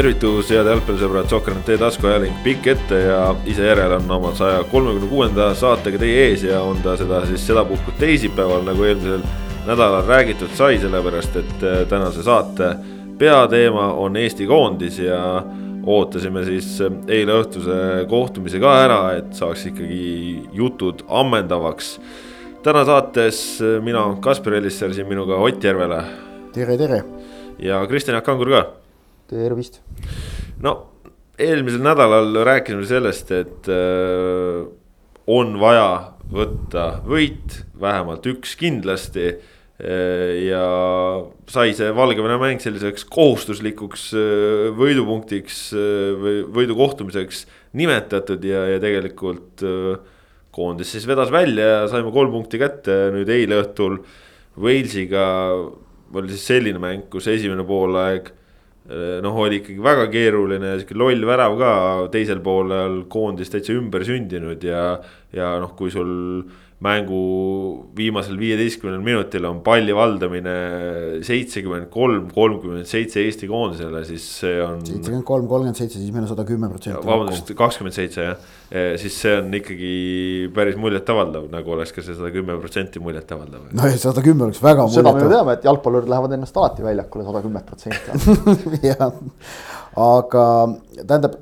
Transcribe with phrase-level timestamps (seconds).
[0.00, 3.18] tervitus, head jalgpallisõbrad, Sokkernet teie taskuajaling pikk ette ja
[3.50, 7.44] ise järele on oma saja kolmekümne kuuenda saatega teie ees ja on ta seda siis
[7.44, 9.20] sedapuhku teisipäeval, nagu eelmisel
[9.66, 12.70] nädalal räägitud sai, sellepärast et äh, tänase saate
[13.20, 15.20] peateema on Eesti koondis ja
[15.84, 21.98] ootasime siis äh, eile õhtuse kohtumise ka ära, et saaks ikkagi jutud ammendavaks.
[22.64, 26.04] täna saates äh, mina, Kaspar Elisser, siin minuga Ott Järvela.
[26.54, 27.04] tere, tere.
[27.58, 28.68] ja Kristjan Jaak Kangur ka
[29.30, 29.80] tervist.
[30.60, 30.76] no
[31.40, 34.66] eelmisel nädalal rääkisime sellest, et äh,
[35.30, 39.40] on vaja võtta võit, vähemalt üks kindlasti äh,.
[40.44, 40.64] ja
[41.48, 47.46] sai see Valgevene mäng selliseks kohustuslikuks äh, võidupunktiks äh, või võidukohtumiseks
[47.80, 49.62] nimetatud ja, ja tegelikult
[50.50, 54.00] koondis siis vedas välja ja saime kolm punkti kätte nüüd eile õhtul.
[54.60, 55.22] Walesiga
[56.18, 58.32] oli siis selline mäng, kus esimene poolaeg
[58.88, 61.72] noh, oli ikkagi väga keeruline, sihuke loll värav ka
[62.14, 64.96] teisel poolel koondis täitsa ümber sündinud ja,
[65.36, 66.10] ja noh, kui sul
[66.80, 67.20] mängu
[67.96, 70.54] viimasel viieteistkümnel minutil on palli valdamine
[71.26, 74.80] seitsekümmend kolm, kolmkümmend seitse Eesti koondisele, siis see on.
[74.88, 77.02] seitsekümmend kolm, kolmkümmend seitse, siis meil on sada kümme protsenti.
[77.04, 78.48] vabandust, kakskümmend seitse jah,
[79.02, 79.92] siis see on ikkagi
[80.56, 83.68] päris muljetavaldav, nagu oleks ka see sada kümme protsenti muljetavaldav.
[83.76, 84.96] no ja sada kümme oleks väga muljetavaldav.
[84.96, 88.40] seda me ju teame, et jalgpallurid lähevad ennast alati väljakule sada kümmet protsenti.
[88.88, 89.12] jah,
[89.96, 90.44] aga
[91.06, 91.34] tähendab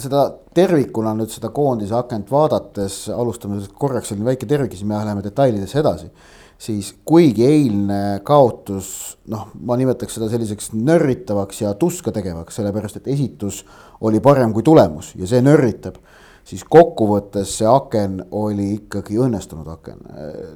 [0.00, 4.98] seda tervikuna nüüd seda koondise akent vaadates, alustame korraks selline väike tervik ja siis me
[4.98, 6.10] läheme detailidesse edasi.
[6.58, 13.10] siis kuigi eilne kaotus, noh, ma nimetaks seda selliseks nörritavaks ja tuska tegevaks, sellepärast et
[13.12, 13.60] esitus
[14.00, 15.96] oli parem kui tulemus ja see nörritab.
[16.44, 20.00] siis kokkuvõttes see aken oli ikkagi õnnestunud aken,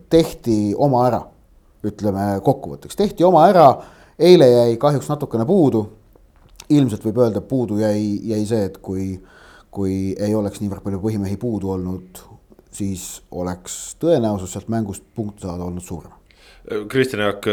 [0.09, 1.23] tehti oma ära,
[1.85, 3.71] ütleme kokkuvõtteks, tehti oma ära,
[4.19, 5.87] eile jäi kahjuks natukene puudu
[6.71, 9.13] ilmselt võib öelda, puudu jäi, jäi see, et kui,
[9.75, 12.23] kui ei oleks niivõrd palju põhimehi puudu olnud,
[12.75, 16.17] siis oleks tõenäosus sealt mängust punkte saada olnud suurem.
[16.93, 17.47] Kristjan Jaak,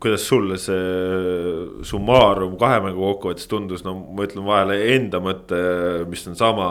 [0.00, 5.58] kuidas sulle see summaarum kahe mängu kokkuvõttes tundus, no ma ütlen vahele enda mõtte,
[6.08, 6.68] mis on sama,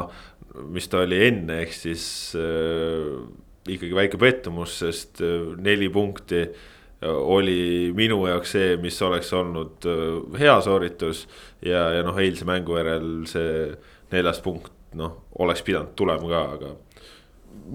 [0.73, 2.05] mis ta oli enne, ehk siis
[2.39, 3.19] äh,
[3.67, 9.87] ikkagi väike pettumus, sest äh, neli punkti äh, oli minu jaoks see, mis oleks olnud
[9.87, 11.27] äh, hea sooritus.
[11.65, 13.73] Ja, ja noh, eilse mängu järel see
[14.13, 16.71] neljas punkt, noh, oleks pidanud tulema ka, aga.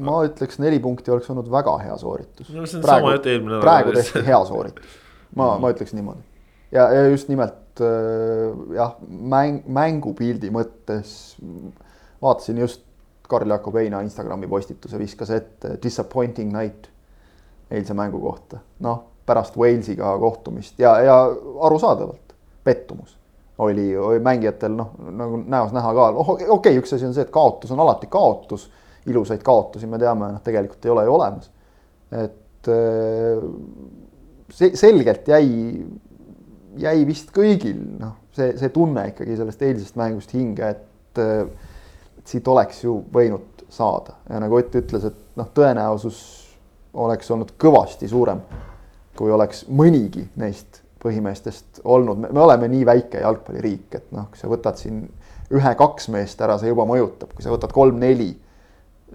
[0.04, 2.66] ma ütleks, neli punkti oleks olnud väga hea sooritus no,.
[2.84, 3.14] praegu,
[3.62, 4.98] praegu tehti hea sooritus,
[5.34, 6.24] ma mm., ma ütleks niimoodi.
[6.74, 11.18] ja, ja just nimelt äh, jah, mäng, mängupildi mõttes
[12.22, 12.84] vaatasin just
[13.28, 16.88] Karl-Jakob Eina Instagrami postituse viskas ette disappointing night
[17.68, 21.16] eilse mängu kohta, noh pärast Walesiga kohtumist ja, ja
[21.60, 22.32] arusaadavalt
[22.64, 23.17] pettumus
[23.58, 27.26] oli, oli mängijatel noh, nagu näos näha ka, oh okei okay,, üks asi on see,
[27.26, 28.68] et kaotus on alati kaotus,
[29.08, 31.50] ilusaid kaotusi me teame, noh, tegelikult ei ole ju olemas.
[32.12, 33.42] et äh,
[34.54, 35.48] see selgelt jäi,
[36.78, 42.48] jäi vist kõigil noh, see, see tunne ikkagi sellest eilsest mängust hinge, et, et siit
[42.48, 44.14] oleks ju võinud saada.
[44.30, 46.20] Ja nagu Ott ütles, et noh, tõenäosus
[46.98, 48.40] oleks olnud kõvasti suurem
[49.18, 54.50] kui oleks mõnigi neist põhimeestest olnud, me oleme nii väike jalgpalliriik, et noh, kui sa
[54.50, 55.04] võtad siin
[55.54, 58.32] ühe-kaks meest ära, see juba mõjutab, kui sa võtad kolm-neli,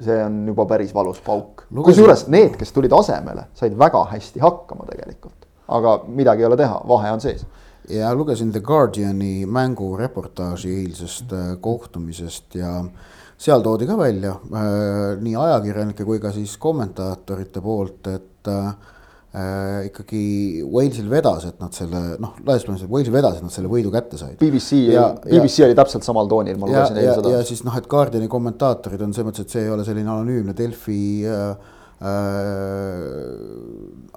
[0.01, 1.65] see on juba päris valus pauk.
[1.73, 6.79] kusjuures need, kes tulid asemele, said väga hästi hakkama tegelikult, aga midagi ei ole teha,
[6.89, 7.45] vahe on sees.
[7.91, 12.77] Ja lugesin The Guardiani mängureportaaži eilsest äh, kohtumisest ja
[13.37, 18.71] seal toodi ka välja äh, nii ajakirjanike kui ka siis kommentaatorite poolt, et äh,
[19.33, 20.23] äh, ikkagi
[20.69, 24.19] Walesil vedas, et nad selle noh, laias plaanis Walesil vedas, et nad selle võidu kätte
[24.19, 24.37] said.
[24.41, 24.83] BBC,
[25.25, 27.35] BBC ja, oli täpselt samal toonil, ma lugesin eile seda.
[27.37, 30.55] ja siis noh, et Guardiani kommentaatorid on selles mõttes, et see ei ole selline anonüümne
[30.57, 31.73] Delfi äh,
[32.05, 33.19] äh,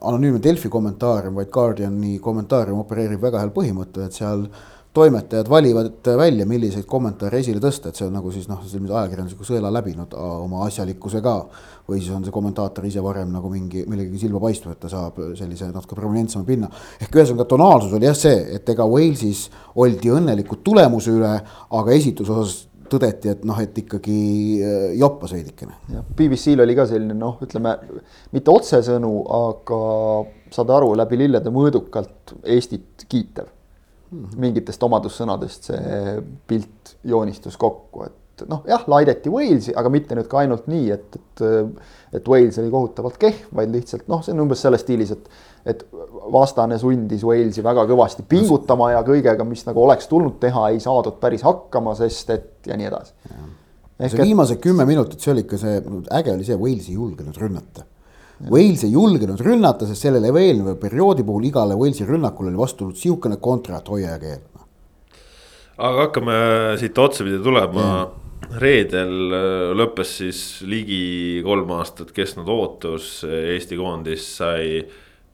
[0.06, 4.48] anonüümne Delfi kommentaarium, vaid Guardiani kommentaarium opereerib väga heal põhimõttel, et seal
[4.96, 9.72] toimetajad valivad välja, milliseid kommentaare esile tõsta, et see on nagu siis noh, ajakirjandusliku sõela
[9.74, 11.34] läbinud oma asjalikkusega.
[11.86, 15.20] või siis on see kommentaator ise varem nagu mingi millegagi silma paistnud, et ta saab
[15.38, 16.70] sellise natuke prominentsema pinna.
[17.00, 21.34] ehk ühesõnaga tonaalsus oli jah see, et ega Walesis oldi õnnelikud tulemuse üle,
[21.80, 22.56] aga esituse osas
[22.90, 24.20] tõdeti, et noh, et ikkagi
[24.62, 25.76] äh, joppas veidikene.
[26.16, 27.74] BBC-l oli ka selline noh, ütleme
[28.32, 29.82] mitte otsesõnu, aga
[30.54, 33.55] saad aru, läbi lillede mõõdukalt Eestit kiitev
[34.12, 36.14] mingitest omadussõnadest see
[36.46, 41.16] pilt joonistus kokku, et noh, jah, laideti Walesi, aga mitte nüüd ka ainult nii, et,
[41.16, 41.42] et,
[42.18, 45.30] et Wales oli kohutavalt kehv, vaid lihtsalt noh, see on umbes selles stiilis, et,
[45.72, 45.82] et
[46.34, 51.18] vastane sundis Walesi väga kõvasti pingutama ja kõigega, mis nagu oleks tulnud teha, ei saadud
[51.22, 53.16] päris hakkama, sest et ja nii edasi.
[54.04, 55.82] see viimased kümme minutit, see oli ikka see,
[56.20, 57.88] äge oli see, Wales ei julgenud rünnata.
[58.50, 63.00] Wales ei julgenud rünnata, sest sellele eelneva perioodi puhul igale Walesi rünnakule oli vastu tulnud
[63.00, 64.56] sihukene kontra, et hoia ja keela
[65.76, 66.36] aga hakkame
[66.80, 67.82] siit otsapidi tulema.
[68.04, 68.22] Mm
[68.60, 74.84] reedel äh, lõppes siis ligi kolm aastat kestnud ootus, Eesti koondis sai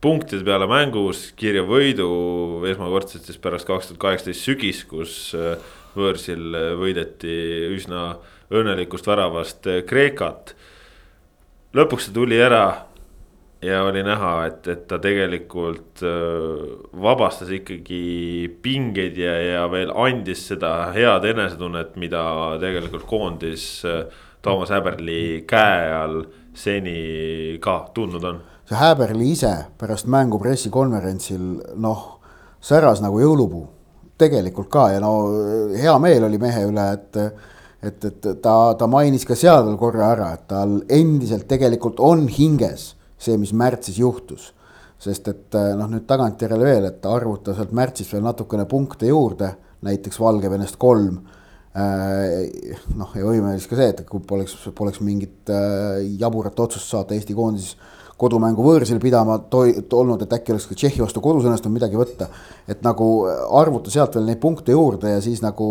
[0.03, 5.59] punktide peale mängus kirja võidu esmakordselt siis pärast kaks tuhat kaheksateist sügis, kus äh,
[5.99, 7.37] võõrsil võideti
[7.75, 8.15] üsna
[8.53, 10.55] õnnelikust väravast Kreekat.
[11.77, 12.65] lõpuks see tuli ära
[13.63, 16.63] ja oli näha, et, et ta tegelikult äh,
[17.03, 22.23] vabastas ikkagi pingeid ja, ja veel andis seda head enesetunnet, mida
[22.63, 24.05] tegelikult koondis äh,
[24.43, 26.25] Toomas Häberli käe all
[26.55, 28.41] seni ka tundnud on.
[28.67, 31.47] see Häberli ise pärast mängu pressikonverentsil
[31.83, 32.03] noh,
[32.63, 33.65] säras nagu jõulupuu,
[34.19, 35.15] tegelikult ka ja no
[35.79, 37.23] hea meel oli mehe üle, et
[37.83, 42.93] et, et ta, ta mainis ka seal korra ära, et tal endiselt tegelikult on hinges
[43.23, 44.51] see, mis märtsis juhtus.
[45.03, 49.49] sest et eh, noh, nüüd tagantjärele veel, et arvuta sealt märtsis veel natukene punkte juurde,
[49.83, 51.17] näiteks Valgevenest kolm.
[51.75, 56.95] Eh, noh, ja võime siis ka see, et kui poleks, poleks mingit eh, jaburat otsust
[56.95, 57.73] saata Eesti koondis
[58.21, 62.31] kodumängu võõrsil pidama olnud, et äkki oleks ka Tšehhi vastu kodus õnnestunud midagi võtta.
[62.71, 63.09] et nagu
[63.59, 65.67] arvuta sealt veel neid punkte juurde ja siis nagu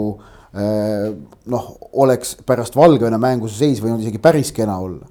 [0.51, 1.67] noh,
[2.03, 5.07] oleks pärast Valgevene mängu see seis võinud isegi päris kena olla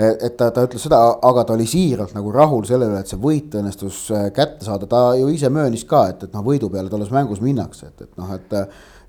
[0.00, 0.98] et ta, ta ütles seda,
[1.28, 4.88] aga ta oli siiralt nagu rahul selle üle, et see võit õnnestus äh, kätte saada,
[4.90, 8.20] ta ju ise möönis ka, et, et noh, võidu peale tolles mängus minnakse, et, et
[8.20, 8.58] noh, et.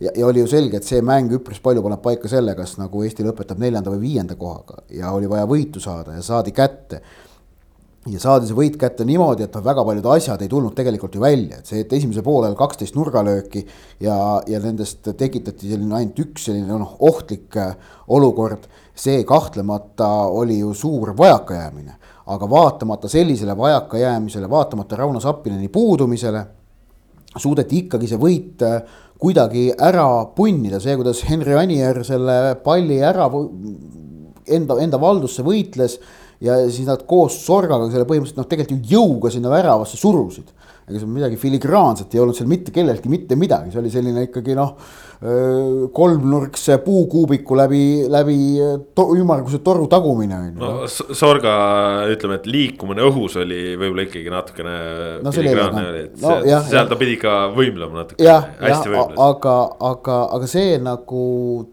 [0.02, 3.04] ja, ja oli ju selge, et see mäng üpris palju paneb paika selle, kas nagu
[3.06, 7.02] Eesti lõpetab neljanda või viienda kohaga ja oli vaja võitu saada ja saadi kätte
[8.10, 11.22] ja saadi see võit kätte niimoodi, et noh, väga paljud asjad ei tulnud tegelikult ju
[11.22, 13.62] välja, et see, et esimesel poolel kaksteist nurgalööki
[14.02, 14.16] ja,
[14.50, 17.76] ja nendest tekitati selline ainult üks selline noh, ohtlik äh,
[18.10, 18.66] olukord
[18.98, 21.94] see kahtlemata oli ju suur vajakajäämine,
[22.34, 26.44] aga vaatamata sellisele vajakajäämisele, vaatamata Rauno Sappineni puudumisele,
[27.38, 28.82] suudeti ikkagi see võit äh,
[29.22, 33.30] kuidagi ära punnida, see, kuidas Henri Anier selle palli ära
[34.50, 36.00] enda, enda valdusse võitles
[36.42, 40.50] ja siis nad koos Sorgaga selle põhimõtteliselt noh, tegelikult ju jõuga sinna väravasse surusid
[40.92, 44.56] ega seal midagi filigraanset ei olnud seal mitte kelleltki mitte midagi, see oli selline ikkagi
[44.58, 44.74] noh,
[45.94, 48.38] kolmnurkse puukuubiku läbi, läbi
[48.98, 50.56] to, ümmarguse toru tagumine on ju.
[50.58, 51.54] no Sorga
[52.10, 54.76] ütleme, et liikumine õhus oli võib-olla ikkagi natukene
[55.22, 56.90] no, filigraanne oli, et no, see, jah, seal jah.
[56.90, 58.26] ta pidi ikka võimlema natuke.
[58.26, 58.86] jah, jah,
[59.30, 59.58] aga,
[59.94, 61.24] aga, aga see nagu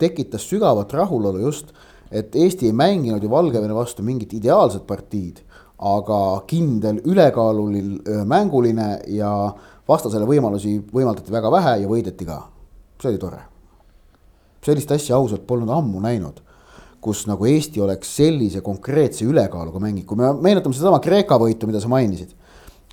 [0.01, 1.73] tekitas sügavat rahulolu just,
[2.11, 5.43] et Eesti ei mänginud ju Valgevene vastu mingit ideaalset partiid
[5.79, 9.31] aga kindel, ülekaaluline, mänguline ja
[9.89, 12.43] vastasele võimalusi võimaldati väga vähe ja võideti ka.
[13.01, 13.39] see oli tore.
[14.65, 16.43] sellist asja ausalt polnud ammu näinud,
[17.01, 21.81] kus nagu Eesti oleks sellise konkreetse ülekaaluga mängib, kui me meenutame sedasama Kreeka võitu, mida
[21.81, 22.35] sa mainisid.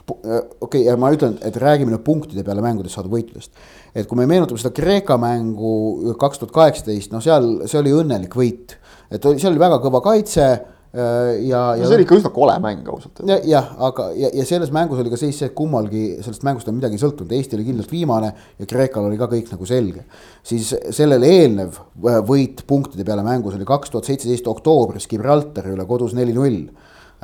[0.05, 3.51] okei okay,, ja ma ütlen, et räägime nüüd punktide peale mängudes saadud võitudest.
[3.95, 8.37] et kui me meenutame seda Kreeka mängu kaks tuhat kaheksateist, no seal, see oli õnnelik
[8.37, 8.77] võit.
[9.11, 10.47] Et oli, seal oli väga kõva kaitse
[10.95, 11.83] Äh, ja, ja.
[11.89, 13.19] see oli ikka üsna kole mäng ausalt.
[13.43, 16.77] jah, aga ja, ja selles mängus oli ka seis see, et kummalgi sellest mängust on
[16.77, 20.05] midagi sõltunud, Eesti oli kindlalt viimane ja Kreekal oli ka kõik nagu selge.
[20.39, 25.83] siis sellele eelnev äh, võit punktide peale mängus oli kaks tuhat seitseteist oktoobris Gibraltari üle
[25.89, 26.61] kodus neli-null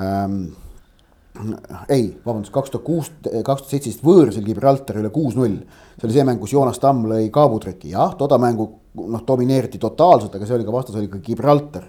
[0.04, 0.36] ähm,
[1.88, 5.62] ei, vabandust, kaks tuhat kuus, kaks tuhat seitseteist võõrsil Gibraltari üle kuus-null.
[5.96, 8.68] see oli see mäng, kus Joonas Tamm lõi kaabutreki, jah, toda mängu
[9.00, 11.86] noh, domineeriti totaalselt, aga see oli ka vastas oli ka Gibraltar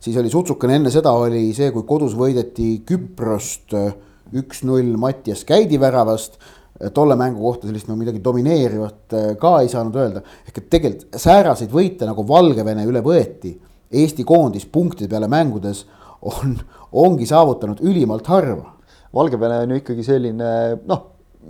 [0.00, 3.90] siis oli sutsukene enne seda oli see, kui kodus võideti Küprost äh,
[4.36, 6.38] üks-null Mattias Käidi väravast.
[6.76, 10.22] Äh, tolle mängu kohta sellist nagu midagi domineerivat äh, ka ei saanud öelda.
[10.46, 13.56] ehk et tegelikult sääraseid võite nagu Valgevene üle võeti,
[13.96, 15.84] Eesti koondis punktide peale mängudes
[16.26, 16.56] on,
[16.92, 18.72] ongi saavutanud ülimalt harva.
[19.14, 20.48] Valgevene on ju ikkagi selline
[20.90, 21.04] noh,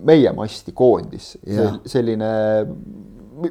[0.04, 1.30] meie masti koondis,
[1.88, 2.28] selline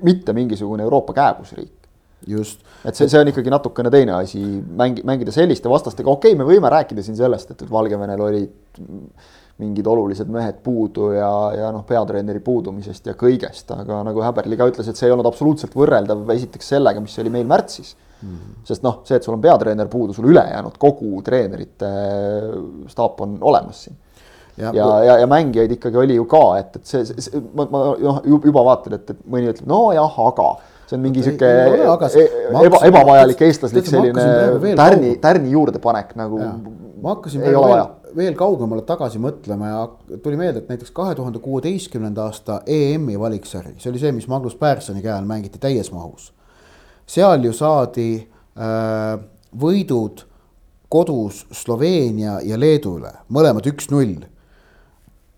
[0.01, 1.85] mitte mingisugune Euroopa kääbusriik
[2.27, 2.61] just.
[2.85, 4.41] et see, see on ikkagi natukene teine asi,
[4.81, 8.79] mängi-, mängida selliste vastastega, okei okay,, me võime rääkida siin sellest, et, et Valgevenel olid
[9.61, 14.67] mingid olulised mehed puudu ja, ja noh, peatreeneri puudumisest ja kõigest, aga nagu Häberli ka
[14.71, 18.33] ütles, et see ei olnud absoluutselt võrreldav esiteks sellega, mis oli meil märtsis mm.
[18.33, 18.57] -hmm.
[18.67, 21.91] sest noh, see, et sul on peatreener puudu, sul ülejäänud kogu treenerite
[22.91, 24.01] staap on olemas siin
[24.57, 27.83] ja, ja, ja, ja mängijaid ikkagi oli ju ka, et, et see, see, ma, ma
[27.99, 30.53] noh, juba vaatan, et, et mõni ütleb, nojah, aga.
[30.85, 36.37] See on mingi sihuke eba, hakkasin- ebavajalik eestlaslik selline tärni tärni juurdepanek nagu
[37.01, 39.79] ma hakkasin veel, veel kaugemale tagasi mõtlema ja
[40.21, 44.55] tuli meelde, et näiteks kahe tuhande kuueteistkümnenda aasta EM-i valiksari, see oli see, mis Magnus
[44.61, 46.31] Pärssoni käe all mängiti täies mahus.
[47.09, 49.17] seal ju saadi äh,
[49.57, 50.25] võidud
[50.89, 54.25] kodus Sloveenia ja Leedu üle, mõlemad üks-null.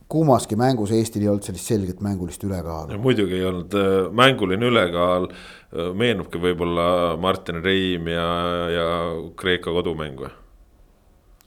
[0.08, 2.96] Kummaski mängus Eestil ei olnud sellist selget mängulist ülekaalu.
[2.96, 5.30] ja muidugi ei olnud äh, mänguline ülekaal,
[6.00, 8.28] meenubki võib-olla Martin Reim ja,
[8.72, 8.86] ja
[9.40, 10.32] Kreeka kodumäng või?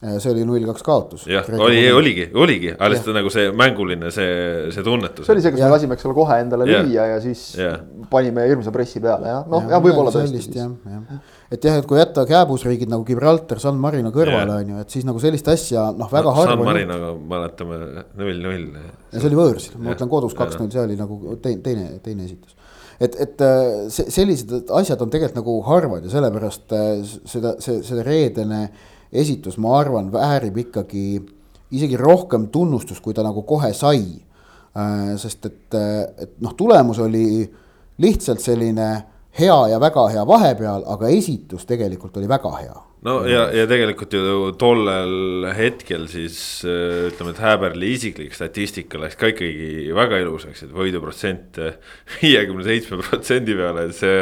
[0.01, 1.27] Äh, see oli null-kaks kaotus.
[1.29, 4.31] jah, oli, oligi, oligi, aga lihtsalt nagu see mänguline, see,
[4.73, 5.27] see tunnetus.
[5.29, 5.69] see oli see, kus Jah.
[5.69, 6.87] me lasime, eks ole, kohe endale Jah.
[6.89, 7.83] lüüa ja siis Jah.
[8.09, 10.57] panime hirmsa pressi peale ja noh, jah, võib-olla tõesti siis.
[10.57, 11.37] jah, jah.
[11.51, 14.63] Et jah, et kui jätta kääbusriigid nagu Gibraltar, San Marino kõrvale Jah.
[14.63, 16.55] on ju, et siis nagu sellist asja noh, väga harva.
[16.55, 17.81] San Marinoga mäletame
[18.21, 18.69] null-null.
[19.11, 22.55] ja see oli võõrsil, ma mõtlen kodus kaks-null, see oli nagu teine, teine, teine esitus.
[23.01, 26.89] et, et äh, see, sellised asjad on tegelikult nagu harvad ja sellepärast äh,
[27.35, 28.63] seda, see, see reedene
[29.11, 31.05] esitus, ma arvan, väärib ikkagi
[31.75, 34.21] isegi rohkem tunnustust, kui ta nagu kohe sai.
[35.19, 37.43] sest et, et noh, tulemus oli
[37.99, 38.87] lihtsalt selline
[39.39, 44.13] hea ja väga hea vahepeal, aga esitus tegelikult oli väga hea no ja, ja tegelikult
[44.13, 50.67] ju tollel hetkel siis äh, ütleme, et Häberli isiklik statistika läks ka ikkagi väga ilusaks,
[50.67, 51.61] et võiduprotsent
[52.19, 54.19] viiekümne seitsme protsendi peale, et see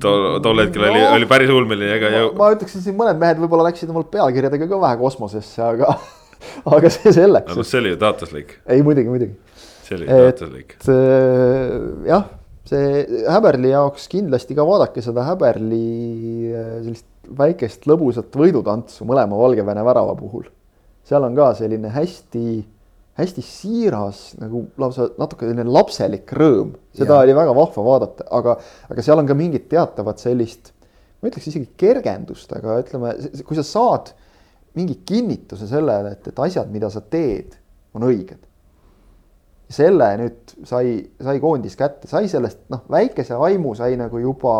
[0.00, 1.08] tol, tol hetkel oli No.
[1.10, 4.08] no., oli päris ulmeline, ega ma, ju ma ütleksin siin mõned mehed võib-olla läksid omalt
[4.14, 5.92] pealkirjadega ka vähe kosmosesse, aga,
[6.78, 7.66] aga see selleks no,.
[7.66, 9.36] see oli ju taotluslik, ei muidugi, muidugi.
[9.84, 10.76] see oli Et- taotluslik.
[10.86, 12.28] äh, jah,
[12.68, 15.84] see Häberli jaoks kindlasti ka vaadake seda Häberli
[16.52, 17.06] äh, sellist
[17.38, 20.48] väikest lõbusat võidutantsu mõlema Valgevene värava puhul.
[21.08, 22.46] seal on ka selline hästi,
[23.20, 27.26] hästi siiras nagu lausa natuke selline lapselik rõõm, seda ja.
[27.26, 28.58] oli väga vahva vaadata, aga,
[28.88, 30.72] aga seal on ka mingit teatavat sellist,
[31.20, 34.12] ma ütleks isegi kergendust, aga ütleme, kui sa saad
[34.76, 37.56] mingi kinnituse sellele, et, et asjad, mida sa teed,
[37.96, 38.47] on õiged
[39.68, 44.54] selle nüüd sai, sai koondis kätte, sai sellest noh, väikese aimu sai nagu juba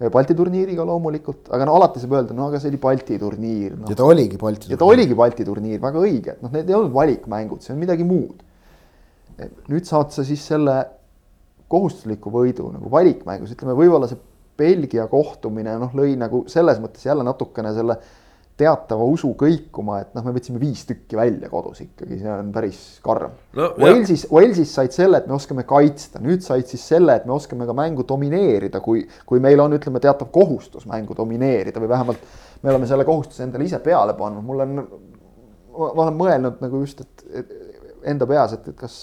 [0.00, 3.76] eh, Balti turniiriga loomulikult, aga no alati saab öelda, no aga see oli Balti turniir
[3.76, 3.90] no.
[3.92, 4.72] ja ta oligi Balti.
[4.72, 7.84] ja ta oligi Balti turniir, väga õige, et noh, need ei olnud valikmängud, see on
[7.84, 8.40] midagi muud.
[9.68, 10.80] nüüd saad sa siis selle
[11.72, 14.20] kohustusliku võidu nagu valikmängus, ütleme võib-olla see
[14.58, 17.96] Belgia kohtumine noh, lõi nagu selles mõttes jälle natukene selle
[18.60, 22.80] teatava usu kõikuma, et noh, me võtsime viis tükki välja kodus ikkagi, see on päris
[23.04, 23.32] karm.
[23.56, 27.34] No, Walesis, Walesis said selle, et me oskame kaitsta, nüüd said siis selle, et me
[27.34, 32.28] oskame ka mängu domineerida, kui, kui meil on, ütleme, teatav kohustus mängu domineerida või vähemalt
[32.62, 34.76] me oleme selle kohustuse endale ise peale pannud, mul on,
[35.72, 37.58] ma olen mõelnud nagu just, et,
[38.12, 39.00] enda peas, et, et kas,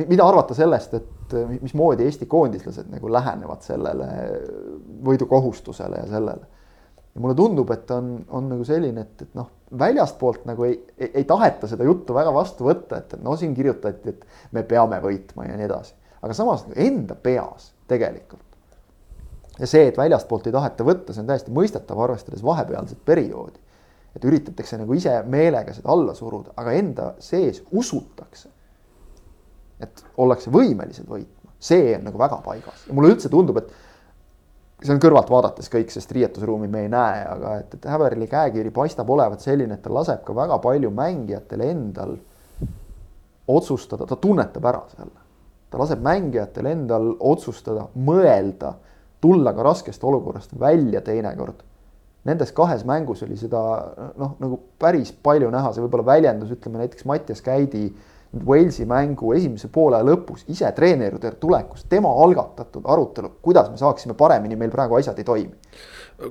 [0.00, 4.10] mida arvata sellest, et mismoodi Eesti koondislased nagu lähenevad sellele
[5.06, 6.54] võidukohustusele ja sellele
[7.16, 9.48] ja mulle tundub, et on, on nagu selline, et, et noh,
[9.80, 13.54] väljastpoolt nagu ei, ei, ei taheta seda juttu väga vastu võtta, et, et no siin
[13.56, 15.94] kirjutati, et me peame võitma ja nii edasi.
[16.20, 18.44] aga samas nagu enda peas tegelikult.
[19.58, 23.64] ja see, et väljastpoolt ei taheta võtta, see on täiesti mõistetav, arvestades vahepealset perioodi.
[24.16, 28.52] et üritatakse nagu ise meelega seda alla suruda, aga enda sees usutakse.
[29.80, 33.85] et ollakse võimelised võitma, see on nagu väga paigas ja mulle üldse tundub, et
[34.82, 38.72] see on kõrvalt vaadates kõik, sest riietusruumi me ei näe, aga et, et Häberli käekiri
[38.74, 42.16] paistab olevat selline, et ta laseb ka väga palju mängijatel endal
[43.48, 45.22] otsustada, ta tunnetab ära selle.
[45.70, 48.74] ta laseb mängijatel endal otsustada, mõelda,
[49.20, 51.64] tulla ka raskest olukorrast välja teinekord.
[52.26, 53.60] Nendes kahes mängus oli seda
[54.18, 57.88] noh, nagu päris palju näha, see võib-olla väljendus, ütleme näiteks Mattias Käidi
[58.46, 64.16] Walesi mängu esimese poole lõpus ise treeneri juurde tulekus, tema algatatud arutelu, kuidas me saaksime
[64.18, 65.54] paremini, meil praegu asjad ei toimi.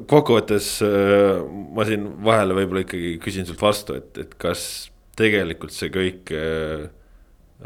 [0.10, 1.40] kokkuvõttes äh,
[1.76, 6.88] ma siin vahele võib-olla ikkagi küsin sult vastu, et, et kas tegelikult see kõik äh,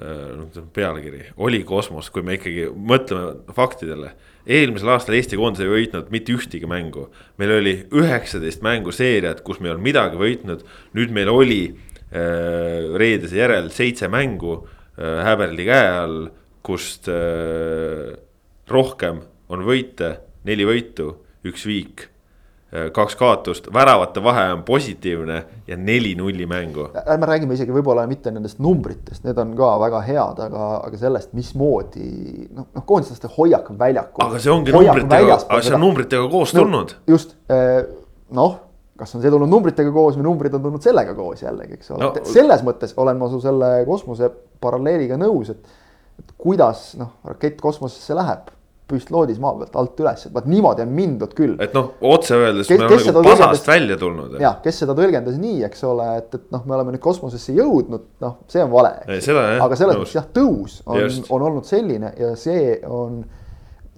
[0.03, 4.13] äh, pealkiri oli kosmos, kui me ikkagi mõtleme faktidele.
[4.45, 9.59] eelmisel aastal Eesti koondis ei võitnud mitte ühtegi mängu, meil oli üheksateist mängu seeriat, kus
[9.59, 11.63] me ei olnud midagi võitnud, nüüd meil oli
[12.11, 14.55] reedese järel seitse mängu
[14.99, 16.21] äh, Häberli käe all,
[16.65, 18.13] kust äh,
[18.69, 21.11] rohkem on võite, neli võitu,
[21.45, 22.05] üks viik
[22.73, 26.89] äh, kaks kaotust, väravate vahe on positiivne ja neli nulli mängu.
[27.05, 31.33] ärme räägime isegi võib-olla mitte nendest numbritest, need on ka väga head, aga, aga sellest,
[31.37, 34.25] mismoodi noh, noh koondislaste hoiak väljakul.
[34.25, 37.05] aga see ongi numbritega, aga see on numbritega koos tulnud no,.
[37.15, 37.37] just,
[38.33, 38.57] noh,
[38.99, 42.03] kas on see tulnud numbritega koos või numbrid on tulnud sellega koos jällegi, eks ole
[42.09, 44.29] No- selles mõttes olen ma su selle kosmose
[44.61, 45.75] paralleeliga nõus, et,
[46.19, 48.55] et kuidas noh, rakett kosmosesse läheb.
[48.89, 51.51] püst loodis maa pealt alt üles, et vaat niimoodi on mindud küll.
[51.61, 54.39] et noh, otse öeldes Kes- me oleme nagu pasast välja tulnud.
[54.41, 58.07] jah, kes seda tõlgendas nii, eks ole, et, et noh, me oleme nüüd kosmosesse jõudnud,
[58.25, 58.95] noh, see on vale.
[59.61, 60.97] Aga selles mõttes jah, tõus on,
[61.29, 63.21] on olnud selline ja see on,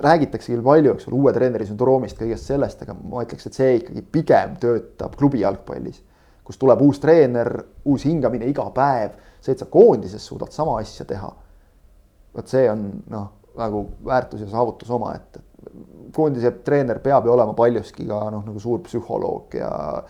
[0.03, 3.75] räägitakse küll palju, eks ole, uue treeneri sündroomist, kõigest sellest, aga ma ütleks, et see
[3.79, 6.01] ikkagi pigem töötab klubi jalgpallis.
[6.43, 7.48] kus tuleb uus treener,
[7.86, 11.29] uus hingamine iga päev, see, et sa koondises suudad sama asja teha.
[12.36, 15.39] vot see on noh, nagu väärtus ja saavutus omaette.
[16.15, 20.03] koondise treener peab ju olema paljuski ka noh, nagu suur psühholoog ja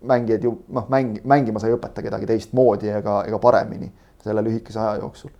[0.00, 3.92] mängijad ju noh, mäng, mängima sa ei õpeta kedagi teistmoodi ega, ega paremini
[4.22, 5.30] selle lühikese aja jooksul.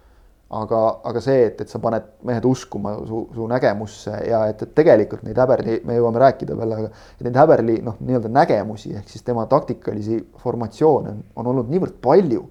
[0.51, 4.73] Aga, aga see, et, et sa paned mehed uskuma su, su nägemusse ja et, et
[4.75, 6.89] tegelikult neid häberli, me jõuame rääkida veel, aga
[7.27, 12.43] neid häberli noh, nii-öelda nägemusi ehk siis tema taktikalisi formatsioone on, on olnud niivõrd palju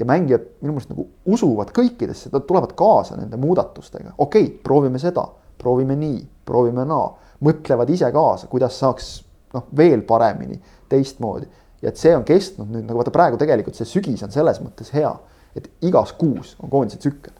[0.00, 5.00] ja mängijad minu meelest nagu usuvad kõikidesse, nad tulevad kaasa nende muudatustega, okei okay,, proovime
[5.02, 5.26] seda,
[5.60, 7.10] proovime nii, proovime naa,
[7.44, 9.10] mõtlevad ise kaasa, kuidas saaks
[9.52, 10.56] noh, veel paremini,
[10.88, 11.50] teistmoodi.
[11.82, 14.88] ja et see on kestnud nüüd nagu vaata praegu tegelikult see sügis on selles mõttes
[14.96, 15.12] hea,
[15.56, 17.34] et igas kuus on koondise tsükkel.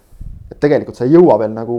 [0.50, 1.76] et tegelikult sa ei jõua veel nagu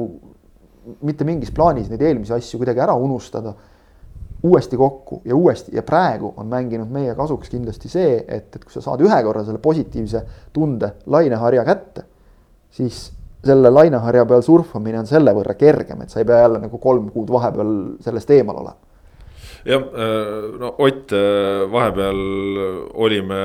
[1.06, 3.54] mitte mingis plaanis neid eelmisi asju kuidagi ära unustada
[4.44, 8.74] uuesti kokku ja uuesti ja praegu on mänginud meie kasuks kindlasti see, et, et kui
[8.74, 10.24] sa saad ühe korra selle positiivse
[10.54, 12.06] tunde laineharja kätte,
[12.74, 13.04] siis
[13.46, 17.10] selle laineharja peal surfamine on selle võrra kergem, et sa ei pea jälle nagu kolm
[17.14, 18.78] kuud vahepeal sellest eemal olema.
[19.66, 19.86] jah,
[20.60, 21.14] no Ott,
[21.72, 22.22] vahepeal
[22.94, 23.42] olime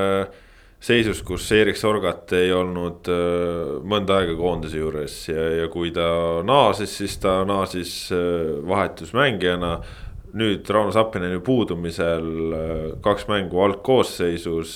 [0.79, 6.07] seisus, kus Erik Sorgat ei olnud äh, mõnda aega koondise juures ja, ja kui ta
[6.45, 9.77] naasis, siis ta naasis äh, vahetusmängijana.
[10.37, 14.71] nüüd Rauno Sappineni puudumisel äh, kaks mängu algkoosseisus,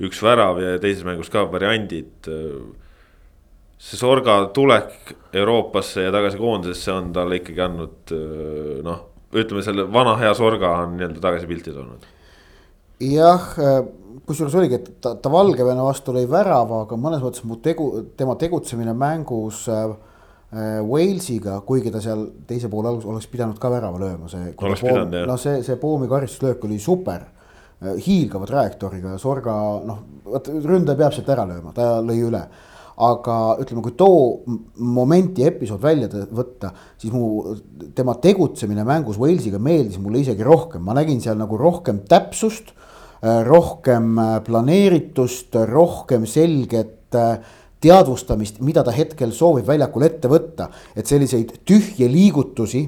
[0.00, 2.26] üks värav ja teises mängus ka variandid.
[3.80, 8.12] see Sorga tulek Euroopasse ja tagasi koondisesse on talle ikkagi andnud
[8.84, 12.04] noh, ütleme selle vana hea Sorga on nii-öelda tagasi pilti toonud
[13.00, 13.48] jah,
[14.26, 18.36] kusjuures oligi, et ta, ta Valgevene vastu lõi värava, aga mõnes mõttes mu tegu, tema
[18.40, 19.90] tegutsemine mängus äh,
[20.86, 24.54] Walesiga, kuigi ta seal teise poole alguses oleks pidanud ka värava lööma, see.
[24.58, 25.28] Oleks pidanud, jah.
[25.30, 27.28] no see, see Poomi karistuslöök oli super,
[27.80, 29.54] hiilgava trajektooriga ja Sorga
[29.86, 32.42] noh, vot ründaja peab sealt ära lööma, ta lõi üle
[33.00, 37.54] aga ütleme, kui too momenti episood välja võtta, siis mu,
[37.96, 42.74] tema tegutsemine mängus Walesiga meeldis mulle isegi rohkem, ma nägin seal nagu rohkem täpsust.
[43.22, 47.40] Rohkem äh, planeeritust, rohkem selget äh,
[47.80, 52.84] teadvustamist, mida ta hetkel soovib väljakul ette võtta, et selliseid tühje liigutusi,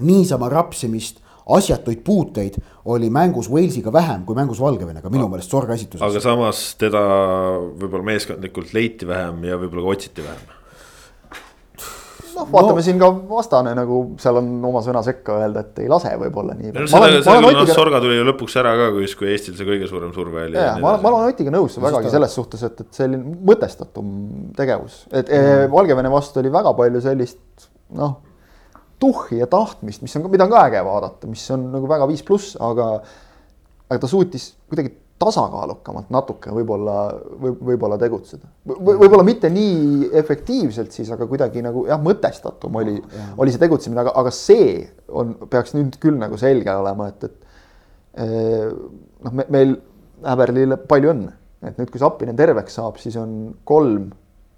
[0.00, 2.56] niisama rapsimist asjatuid puuteid
[2.90, 6.02] oli mängus Walesiga vähem kui mängus Valgevenega, minu meelest Sorga esituses.
[6.02, 7.02] aga samas teda
[7.78, 10.55] võib-olla meeskondlikult leiti vähem ja võib-olla ka otsiti vähem.
[12.36, 12.84] Noh, vaatame No.
[12.84, 16.72] siin ka vastane nagu seal on oma sõna sekka öelda, et ei lase võib-olla nii.
[16.76, 19.88] no selle, selle noh, Sorga tuli ju lõpuks ära ka, kui, kui Eestil see kõige
[19.90, 20.58] suurem surve oli.
[20.60, 24.12] ja, ma, ma olen Otiga nõus vägagi selles suhtes, et, et selline mõtestatum
[24.58, 25.72] tegevus, et mm.
[25.72, 28.18] Valgevene vastu oli väga palju sellist noh,
[29.02, 32.24] tuhhi ja tahtmist, mis on, mida on ka äge vaadata, mis on nagu väga viis
[32.26, 32.94] pluss, aga
[33.86, 34.90] aga ta suutis kuidagi
[35.22, 36.96] tasakaalukamalt natuke võib-olla
[37.40, 38.76] või võib-olla tegutseda v.
[38.84, 42.98] võib-olla mitte nii efektiivselt siis, aga kuidagi nagu jah, mõtestatum oli,
[43.40, 48.26] oli see tegutsemine, aga, aga see on, peaks nüüd küll nagu selge olema, et, et
[48.26, 49.76] eh, noh, me, meil
[50.26, 51.32] Häberlile palju õnne,
[51.68, 53.32] et nüüd, kui Zappinen terveks saab, siis on
[53.68, 54.06] kolm,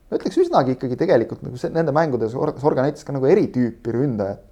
[0.09, 4.45] ma ütleks üsnagi ikkagi tegelikult nagu see, nende mängudes Sorga näitas ka nagu eritüüpi ründajat.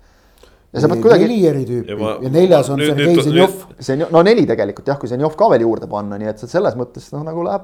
[0.77, 3.55] Ja sa pead kuidagi neli eri tüüpi Ja ma- ja neljas on Sergei Zenjov.
[3.81, 6.77] see on, no neli tegelikult jah, kui Zenjov ka veel juurde panna, nii et selles
[6.79, 7.63] mõttes noh, nagu läheb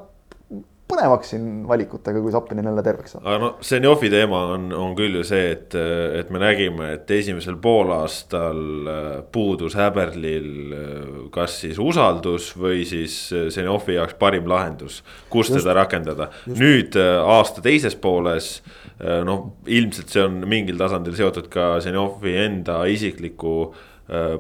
[0.93, 3.25] põnevaks siin valikutega, kui Zappinen jälle terveks saab.
[3.27, 5.77] aga noh, Zenjovi teema on, on küll ju see, et,
[6.21, 13.17] et me nägime, et esimesel poolaastal äh, puudus Häberlil äh, kas siis usaldus või siis
[13.35, 15.03] äh, Zenjovi jaoks parim lahendus,
[15.33, 15.61] kus Just.
[15.61, 16.31] teda rakendada.
[16.51, 18.55] nüüd äh, aasta teises pooles
[19.03, 23.89] noh, ilmselt see on mingil tasandil seotud ka Zenjovi enda isikliku äh,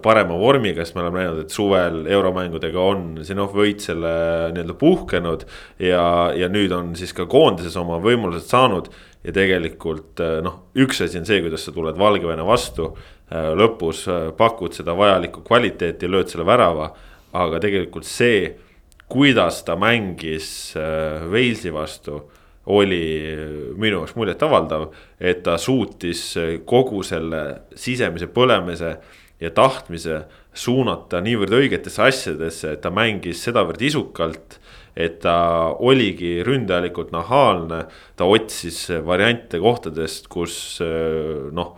[0.04, 4.10] parema vormiga, sest me oleme näinud, et suvel euromängudega on Zenov võit selle
[4.52, 5.46] nii-öelda puhkenud.
[5.80, 6.02] ja,
[6.36, 8.90] ja nüüd on siis ka koondises oma võimalused saanud
[9.22, 12.92] ja tegelikult äh, noh, üks asi on see, kuidas sa tuled Valgevene vastu.
[13.32, 16.90] lõpus äh, pakud seda vajalikku kvaliteeti, lööd selle värava,
[17.32, 18.50] aga tegelikult see,
[19.08, 22.20] kuidas ta mängis äh, Walesi vastu
[22.72, 23.00] oli
[23.74, 24.84] minu jaoks muljetavaldav,
[25.18, 26.20] et ta suutis
[26.68, 27.40] kogu selle
[27.74, 28.92] sisemise põlemise
[29.42, 30.22] ja tahtmise
[30.54, 34.60] suunata niivõrd õigetesse asjadesse, et ta mängis sedavõrd isukalt.
[34.92, 41.70] et ta oligi ründajalikult nahaalne, ta otsis variante kohtadest, kus noh,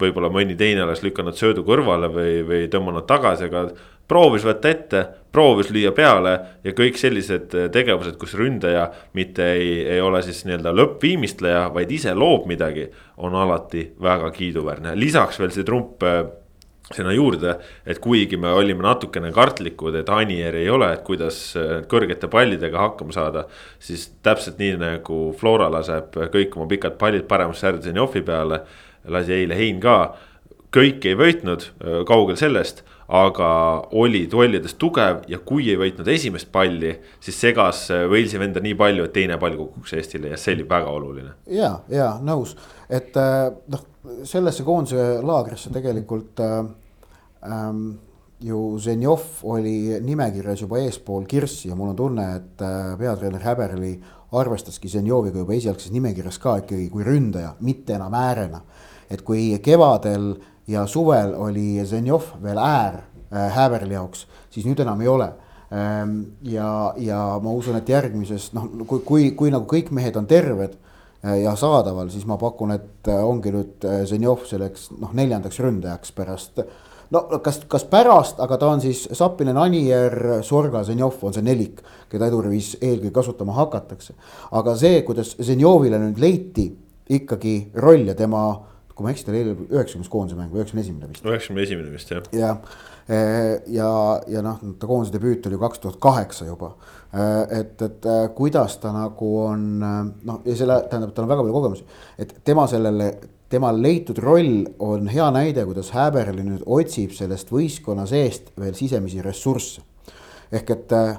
[0.00, 3.66] võib-olla mõni teine oleks lükanud söödu kõrvale või, või tõmmanud tagasi, aga
[4.08, 6.32] proovis võtta ette, proovis lüüa peale
[6.64, 12.16] ja kõik sellised tegevused, kus ründaja mitte ei, ei ole siis nii-öelda lõppviimistleja, vaid ise
[12.16, 12.88] loob midagi,
[13.20, 16.04] on alati väga kiiduväärne, lisaks veel see trump
[16.96, 21.40] sinna juurde, et kuigi me olime natukene kartlikud, et Anier ei ole, et kuidas
[21.90, 23.46] kõrgete pallidega hakkama saada.
[23.78, 28.62] siis täpselt nii nagu Flora laseb kõik oma pikad pallid paremasse äärde Zenjovi peale,
[29.08, 30.14] lasi eile Hein ka.
[30.72, 31.64] kõik ei võitnud,
[32.08, 33.48] kaugel sellest, aga
[33.92, 39.04] oli duellides tugev ja kui ei võitnud esimest palli, siis segas Walesi venda nii palju,
[39.04, 41.34] et teine pall kukuks Eestile ja see oli väga oluline.
[41.46, 42.56] ja, ja nõus,
[42.88, 43.12] et
[43.68, 43.84] noh,
[44.24, 46.62] sellesse koondise laagrisse tegelikult äh,
[47.46, 47.98] ähm,
[48.42, 53.92] ju Zenjov oli nimekirjas juba eespool Kirssi ja mul on tunne, et äh, peatreener Häberli
[54.32, 58.62] arvestaski Zenjoviga juba esialgses nimekirjas ka ikkagi kui ründaja, mitte enam äärena.
[59.10, 63.02] et kui kevadel ja suvel oli Zenjov veel äär
[63.32, 65.32] äh, Häberli jaoks, siis nüüd enam ei ole
[65.72, 66.22] ähm,.
[66.42, 70.78] ja, ja ma usun, et järgmises noh, kui, kui, kui nagu kõik mehed on terved
[71.22, 76.16] äh, ja saadaval, siis ma pakun, et äh, ongi nüüd Zenjov selleks noh, neljandaks ründajaks
[76.16, 76.64] pärast
[77.12, 81.82] no kas, kas pärast, aga ta on siis Sapinen, Anier, Sorga, Zenjov on see nelik,
[82.12, 84.14] keda Edurivis eelkõige kasutama hakatakse.
[84.52, 86.70] aga see, kuidas Zenjovile nüüd leiti
[87.12, 88.46] ikkagi roll ja tema,
[88.94, 91.26] kui ma ei eksi, ta oli üheksakümnes koondise mäng, üheksakümne esimene vist.
[91.26, 92.32] üheksakümne esimene vist jah.
[92.36, 93.20] jah, e,
[93.74, 93.92] ja,
[94.32, 96.74] ja noh, ta koondise debüüt oli kaks tuhat kaheksa juba.
[97.12, 97.28] E,
[97.60, 101.58] et, et e, kuidas ta nagu on noh, ja selle tähendab, tal on väga palju
[101.58, 101.86] kogemusi,
[102.24, 103.12] et tema sellele
[103.52, 109.22] temal leitud roll on hea näide, kuidas Häberli nüüd otsib sellest võistkonna seest veel sisemisi
[109.24, 109.82] ressursse.
[110.52, 111.18] ehk et äh,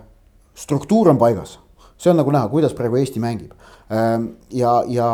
[0.54, 1.58] struktuur on paigas,
[1.98, 3.54] see on nagu näha, kuidas praegu Eesti mängib.
[3.94, 5.08] Ähm, ja, ja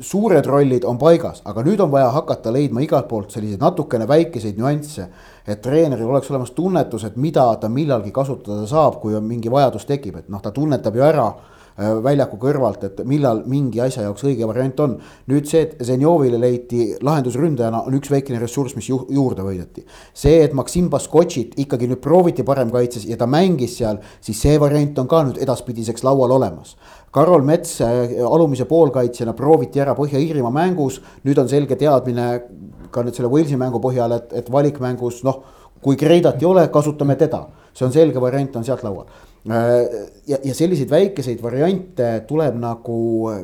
[0.00, 4.58] suured rollid on paigas, aga nüüd on vaja hakata leidma igalt poolt selliseid natukene väikeseid
[4.58, 5.08] nüansse.
[5.46, 9.84] et treeneril oleks olemas tunnetus, et mida ta millalgi kasutada saab, kui on mingi vajadus
[9.84, 11.26] tekib, et noh, ta tunnetab ju ära
[11.76, 14.92] väljaku kõrvalt, et millal mingi asja jaoks õige variant on.
[15.26, 19.84] nüüd see, et Zenjovile leiti lahendusründajana, on üks väikene ressurss, mis ju juurde võideti.
[20.14, 24.98] see, et Maksim Baskotšit ikkagi nüüd prooviti paremkaitses ja ta mängis seal, siis see variant
[24.98, 26.76] on ka nüüd edaspidiseks laual olemas.
[27.10, 32.42] Karol Mets äh, alumise poolkaitsjana prooviti ära Põhja-Iirimaa mängus, nüüd on selge teadmine
[32.90, 35.42] ka nüüd selle Walesi mängu põhjal, et, et valikmängus noh,
[35.82, 37.48] kui Kreidat ei ole, kasutame teda.
[37.74, 42.98] see on selge variant, on sealt laual Äh, ja, ja selliseid väikeseid variante tuleb nagu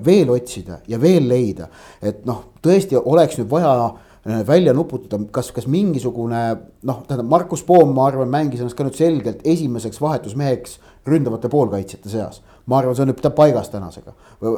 [0.04, 1.68] veel otsida ja veel leida.
[2.02, 4.00] et noh, tõesti oleks nüüd vaja äh,
[4.46, 6.40] välja nuputada, kas, kas mingisugune
[6.82, 12.12] noh, tähendab Markus Poom, ma arvan, mängis ennast ka nüüd selgelt esimeseks vahetusmeheks ründavate poolkaitsjate
[12.12, 12.42] seas.
[12.66, 14.12] ma arvan, see on nüüd paigas tänasega,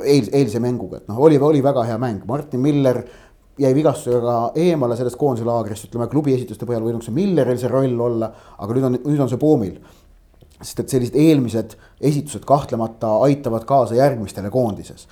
[0.04, 3.02] eil, eilse mänguga, et noh, oli, oli väga hea mäng, Martin Miller
[3.58, 8.00] jäi vigastusega eemale sellest koondise laagrist, ütleme klubi esituste põhjal võinuks see Milleril see roll
[8.00, 9.78] olla, aga nüüd on, nüüd on see Poomil
[10.62, 15.08] sest et sellised eelmised esitused kahtlemata aitavad kaasa järgmistele koondises.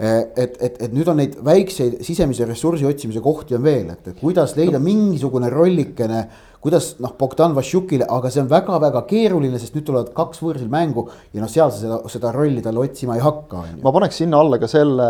[0.00, 4.16] et, et, et nüüd on neid väikseid sisemise ressursi otsimise kohti on veel, et, et
[4.18, 6.24] kuidas leida mingisugune rollikene,
[6.64, 11.04] kuidas noh, Bogdan Vassiukile, aga see on väga-väga keeruline, sest nüüd tulevad kaks võõrsil mängu
[11.30, 13.62] ja noh, seal sa seda, seda rolli talle otsima ei hakka.
[13.84, 15.06] ma paneks sinna alla ka selle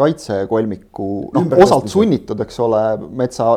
[0.00, 2.82] kaitsekolmiku, noh osalt sunnitud, eks ole,
[3.14, 3.52] metsa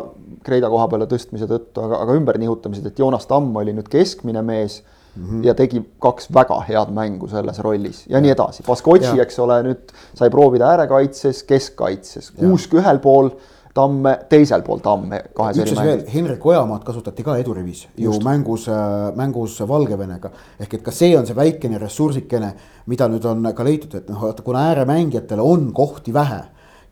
[0.48, 4.78] Kreida koha peale tõstmise tõttu, aga, aga ümbernihutamised, et Joonas Tamm oli nüüd keskmine mees
[5.18, 5.46] mm -hmm.
[5.46, 8.22] ja tegi kaks väga head mängu selles rollis ja, ja.
[8.22, 8.64] nii edasi.
[8.68, 13.30] Baskotši, eks ole, nüüd sai proovida äärekaitses, keskkaitses, Kuusk ühel pool
[13.78, 16.14] Tamme, teisel pool Tamme kahes eri mängus.
[16.14, 20.30] Henrik Ojamaad kasutati ka edurivis ju mängus, äh, mängus Valgevenega.
[20.60, 22.54] ehk et ka see on see väikene ressursikene,
[22.86, 26.42] mida nüüd on ka leitud, et noh, vaata kuna ääremängijatel on kohti vähe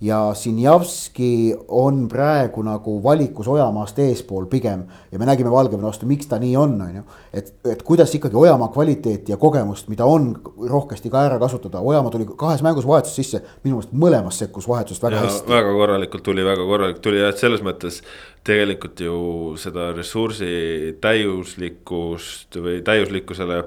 [0.06, 6.30] ja Sinjavski on praegu nagu valikus Ojamaast eespool pigem ja me nägime Valgevene vastu, miks
[6.30, 7.04] ta nii on, on ju.
[7.34, 10.32] et, et kuidas ikkagi Ojamaa kvaliteeti ja kogemust, mida on
[10.70, 15.04] rohkesti ka ära kasutada, Ojamaa tuli kahes mängus vahetus sisse, minu meelest mõlemas sekkus vahetusest
[15.08, 15.50] väga ja, hästi.
[15.50, 18.02] väga korralikult tuli, väga korralikult tuli ja et selles mõttes
[18.46, 19.18] tegelikult ju
[19.60, 23.64] seda ressursi täiuslikkust või täiuslikkusele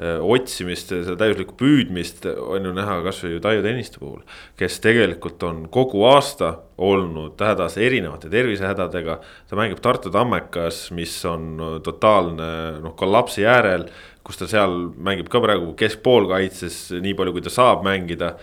[0.00, 4.22] otsimist, seda täiuslikku püüdmist on ju näha kasvõi ju Taivo Tõniste puhul.
[4.56, 9.18] kes tegelikult on kogu aasta olnud hädas erinevate tervisehädadega.
[9.48, 13.90] ta mängib Tartu Tammekas, mis on totaalne noh kollapsi äärel.
[14.24, 18.36] kus ta seal mängib ka praegu keskpoolkaitses nii palju, kui ta saab mängida.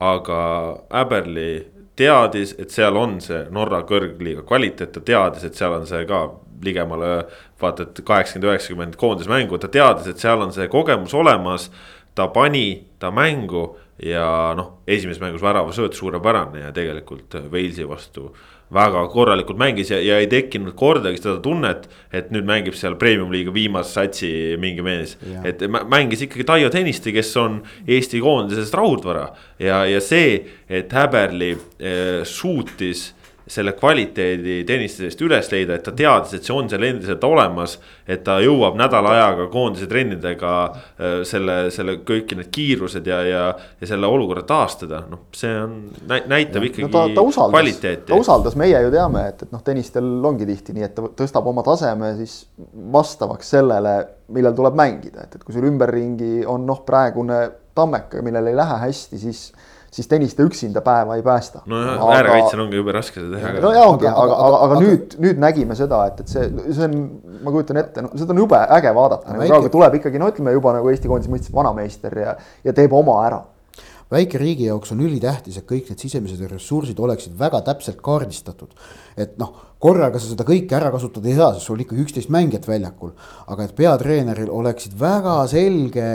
[0.00, 1.66] aga Äberli
[1.96, 6.26] teadis, et seal on see Norra kõrgliiga kvaliteet, ta teadis, et seal on see ka
[6.64, 7.26] ligemale
[7.60, 11.70] vaata, et kaheksakümmend, üheksakümmend koondismängu, ta teadis, et seal on see kogemus olemas.
[12.16, 18.30] ta pani ta mängu ja noh, esimeses mängus väravasööt suurepärane ja tegelikult Walesi vastu
[18.74, 23.54] väga korralikult mängis ja, ja ei tekkinud kordagi seda tunnet, et nüüd mängib seal premium-liiga
[23.54, 25.16] viimase satsi mingi mees.
[25.46, 29.28] et mängis ikkagi Taio Tõniste, kes on Eesti koondisest raudvara
[29.62, 33.12] ja, ja see, et Häberli eh, suutis
[33.46, 37.76] selle kvaliteedi tennistajast üles leida, et ta teadis, et see on seal endiselt olemas.
[38.06, 43.44] et ta jõuab nädala ajaga koondise trennidega äh, selle, selle kõiki need kiirused ja, ja,
[43.80, 48.06] ja selle olukorra taastada, noh, see on, näitab ja, ikkagi no ta, ta usaldas, kvaliteeti.
[48.10, 51.50] ta usaldas, meie ju teame, et, et noh, tennistel ongi tihti nii, et ta tõstab
[51.50, 52.38] oma taseme siis
[52.94, 53.96] vastavaks sellele,
[54.34, 57.44] millal tuleb mängida, et, et kui sul ümberringi on noh, praegune
[57.76, 59.40] Tammeka, millel ei lähe hästi, siis
[59.96, 61.62] siis tennist üksinda päeva ei päästa.
[61.66, 63.52] nojah aga..., äärekaitsel ongi jube raske seda teha.
[63.64, 66.88] no ja ongi, aga, aga, aga, aga nüüd, nüüd nägime seda, et, et see, see
[66.88, 66.96] on,
[67.42, 70.56] ma kujutan ette, no seda on jube äge vaadata, nagu praegu tuleb ikkagi no ütleme
[70.56, 73.44] juba nagu Eesti koondise mõistes vanameister ja, ja teeb oma ära
[74.12, 78.70] väike riigi jaoks on ülitähtis, et kõik need sisemised ressursid oleksid väga täpselt kaardistatud.
[79.16, 79.50] et noh,
[79.82, 83.16] korraga sa seda kõike ära kasutada ei saa, sest sul ikkagi üksteist mängijat väljakul.
[83.46, 86.06] aga et peatreeneril oleksid väga selge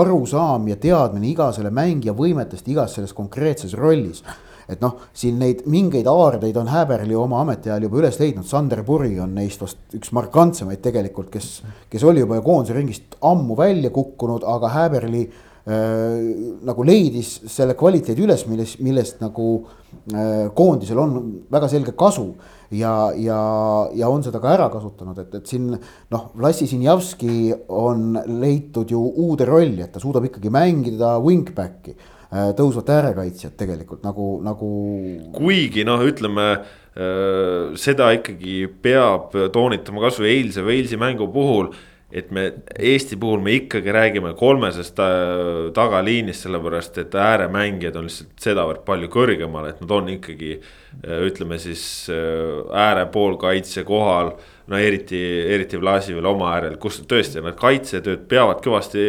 [0.00, 4.22] arusaam ja teadmine iga selle mängija võimetest igas selles konkreetses rollis.
[4.68, 9.18] et noh, siin neid mingeid aardeid on Häberli oma ametiajal juba üles leidnud, Sander Puri
[9.20, 11.48] on neist vast üks markantsemaid tegelikult, kes,
[11.90, 15.74] kes oli juba koondise ringist ammu välja kukkunud, aga Häberli äh,
[16.64, 19.48] nagu leidis selle kvaliteedi üles, milles, millest nagu
[20.14, 21.18] äh, koondisel on
[21.52, 22.30] väga selge kasu
[22.76, 23.38] ja, ja,
[23.96, 29.00] ja on seda ka ära kasutanud, et, et siin noh, Vlassi Sinjavski on leitud ju
[29.00, 34.72] uude rolli, et ta suudab ikkagi mängida wingback'i äh, tõusvat äärekaitsjat tegelikult nagu, nagu.
[35.36, 41.72] kuigi noh, ütleme äh, seda ikkagi peab toonitama kasvõi eilse Walesi mängu puhul
[42.12, 42.44] et me
[42.76, 49.08] Eesti puhul me ikkagi räägime kolmesest äh, tagaliinist, sellepärast et ääremängijad on lihtsalt sedavõrd palju
[49.12, 54.34] kõrgemal, et nad on ikkagi äh, ütleme siis äh, äärepoolkaitse kohal
[54.70, 55.18] no eriti,
[55.54, 59.06] eriti Vlasival oma äärel, kus tõesti nad kaitsetööd peavad kõvasti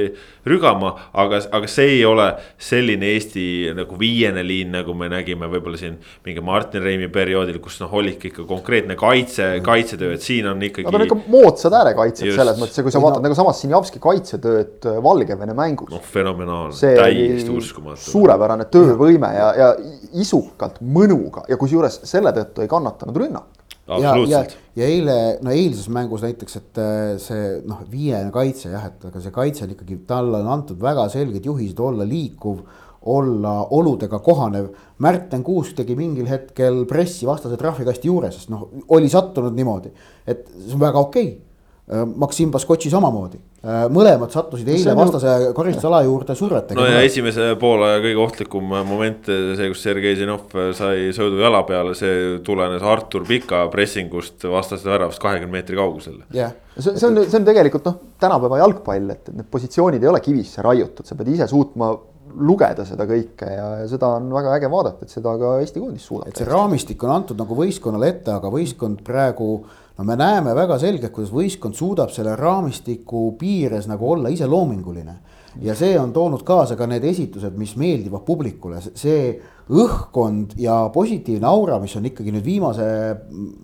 [0.49, 2.25] rügama, aga, aga see ei ole
[2.61, 3.45] selline Eesti
[3.77, 8.31] nagu viiene liin, nagu me nägime võib-olla siin mingi Martin Reimi perioodil, kus noh, olidki
[8.31, 10.87] ikka konkreetne kaitse, kaitsetöö, et siin on ikkagi.
[10.89, 14.99] Nad on ikka moodsad äärekaitsjad selles mõttes, kui sa vaatad nagu samas Sinjavski kaitsetööd äh,
[15.03, 15.91] Valgevene mängus.
[15.93, 18.01] noh, fenomenaalne, täiesti uskumatu.
[18.09, 19.73] suurepärane töövõime ja, ja
[20.19, 24.41] isukalt mõnuga ja kusjuures selle tõttu ei kannatanud rünnak ja, ja,
[24.78, 29.22] ja eile, no eilses mängus näiteks, et äh, see noh, viiene kaitse jah, et aga
[29.24, 32.63] see kaitse on ikkagi, talle on antud väga selged juhised olla liikuv,
[33.12, 34.69] olla oludega kohanev.
[35.04, 39.91] Märten Kuusk tegi mingil hetkel pressi vastase trahvikasti juures, sest noh, oli sattunud niimoodi,
[40.24, 41.52] et see on väga okei okay
[41.91, 46.80] Maksim Baskotši samamoodi, äh, mõlemad sattusid eile vastase karistusala juurde survetega.
[46.80, 51.91] no ja esimese poole kõige ohtlikum moment, see, kus Sergei Zinov sai söödu jala peale,
[52.00, 56.22] see tulenes Artur Pika pressingust vastase väravast kahekümne meetri kaugusel.
[56.32, 60.24] jah, see, see on, see on tegelikult noh, tänapäeva jalgpall, et need positsioonid ei ole
[60.24, 61.91] kivisse raiutud, sa pead ise suutma
[62.34, 66.08] lugeda seda kõike ja, ja seda on väga äge vaadata, et seda ka Eesti koondis
[66.08, 66.32] suudab.
[66.32, 69.50] et see raamistik on antud nagu võistkonnale ette, aga võistkond praegu
[69.97, 75.15] no me näeme väga selgelt, kuidas võistkond suudab selle raamistiku piires nagu olla iseloominguline.
[75.62, 79.36] ja see on toonud kaasa ka need esitused, mis meeldivad publikule, see
[79.69, 82.88] õhkkond ja positiivne aura, mis on ikkagi nüüd viimase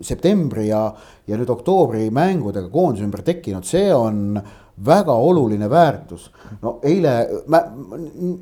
[0.05, 0.83] septembri ja,
[1.27, 4.37] ja nüüd oktoobri mängudega koondise ümber tekkinud, see on
[4.85, 6.29] väga oluline väärtus.
[6.61, 7.15] no eile,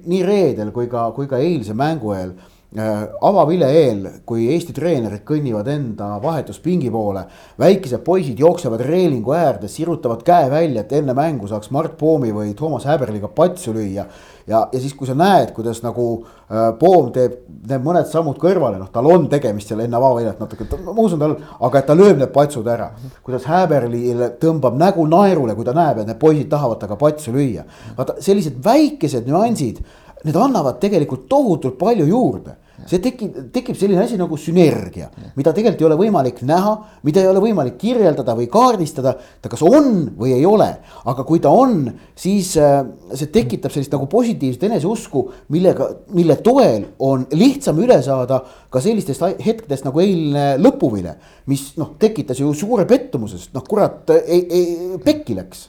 [0.06, 2.36] nii reedel kui ka, kui ka eilse mängu eel
[2.75, 7.21] avavile eel, kui Eesti treenerid kõnnivad enda vahetuspingi poole,
[7.60, 12.51] väikesed poisid jooksevad reelingu äärde, sirutavad käe välja, et enne mängu saaks Mart Poomi või
[12.60, 14.03] Toomas Häberliga patsu lüüa.
[14.47, 18.82] ja, ja siis, kui sa näed, kuidas nagu äh, Poom teeb, teeb mõned sammud kõrvale,
[18.82, 22.19] noh, tal on tegemist seal enne avaväljat natuke, ma usun tal, aga et ta lööb
[22.19, 22.89] need patsud ära.
[23.23, 27.63] kuidas Häberlile tõmbab nägu naerule, kui ta näeb, et need poisid tahavad temaga patsu lüüa.
[27.95, 29.80] vaata sellised väikesed nüansid
[30.25, 35.82] need annavad tegelikult tohutult palju juurde see tekib, tekib selline asi nagu sünergia, mida tegelikult
[35.82, 36.73] ei ole võimalik näha,
[37.08, 39.15] mida ei ole võimalik kirjeldada või kaardistada.
[39.41, 40.67] ta kas on või ei ole,
[41.10, 46.86] aga kui ta on, siis äh, see tekitab sellist nagu positiivset eneseusku, millega, mille toel
[46.99, 51.17] on lihtsam üle saada ka sellistest hetkedest nagu eilne lõpuvile.
[51.47, 55.67] mis noh, tekitas ju suure pettumuse, sest noh, kurat, ei, ei, pekki läks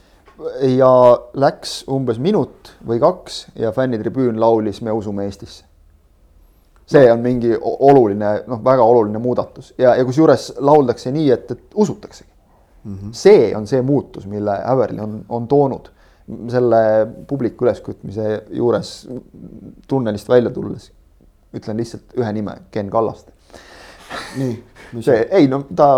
[0.78, 0.90] ja
[1.34, 5.64] läks umbes minut või kaks ja fännitribüün laulis Me usume Eestisse.
[6.88, 11.74] see on mingi oluline, noh, väga oluline muudatus ja, ja kusjuures lauldakse nii, et, et
[11.74, 12.30] usutaksegi
[12.84, 12.94] mm.
[12.94, 13.12] -hmm.
[13.12, 15.90] see on see muutus, mille Häverli on, on toonud
[16.48, 19.08] selle publiku üleskütmise juures
[19.88, 20.92] tunnelist välja tulles.
[21.56, 23.32] ütlen lihtsalt ühe nime, Ken Kallaste
[24.36, 24.54] nii,
[25.04, 25.88] see, ei no ta,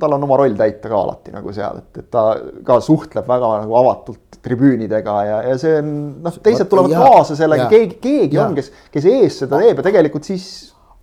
[0.00, 2.24] tal on oma roll täita ka alati nagu seal, et, et ta
[2.66, 5.92] ka suhtleb väga nagu avatult tribüünidega ja, ja see on
[6.24, 8.46] noh, teised tulevad Ja, kaasa sellega, keegi, keegi ja.
[8.46, 10.48] on, kes, kes ees seda teeb ja tegelikult siis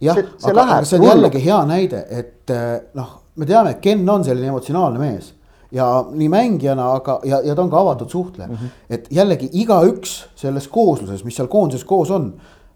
[0.03, 4.03] jah, aga, aga see on jällegi hea näide, et eh, noh, me teame, et Ken
[4.09, 5.33] on selline emotsionaalne mees
[5.75, 8.55] ja nii mängijana, aga, ja, ja ta on ka avatud suhtleja mm.
[8.55, 8.83] -hmm.
[8.89, 12.33] et jällegi igaüks selles koosluses, mis seal koondises koos on,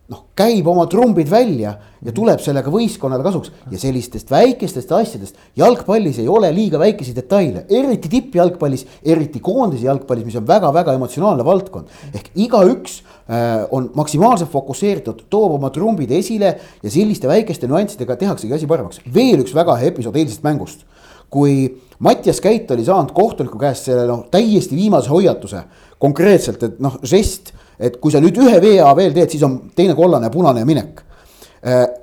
[0.09, 6.17] noh, käib oma trumbid välja ja tuleb sellega võistkonnale kasuks ja sellistest väikestest asjadest jalgpallis
[6.21, 11.91] ei ole liiga väikesi detaile, eriti tippjalgpallis, eriti koondise jalgpallis, mis on väga-väga emotsionaalne valdkond.
[12.13, 18.53] ehk igaüks äh, on maksimaalselt fokusseeritud, toob oma trumbid esile ja selliste väikeste nüanssidega tehaksegi
[18.53, 19.01] asi paremaks.
[19.13, 20.87] veel üks väga hea episood eilsest mängust
[21.29, 25.63] kui Mattias Käit oli saanud kohtuniku käest selle noh, täiesti viimase hoiatuse
[25.99, 29.95] konkreetselt, et noh, žest, et kui sa nüüd ühe vea veel teed, siis on teine
[29.95, 31.03] kollane, punane ja minek.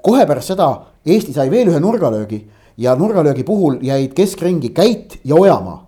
[0.02, 0.68] kohe pärast seda
[1.06, 2.42] Eesti sai veel ühe nurgalöögi
[2.82, 5.78] ja nurgalöögi puhul jäid keskringi Käit ja Ojamaa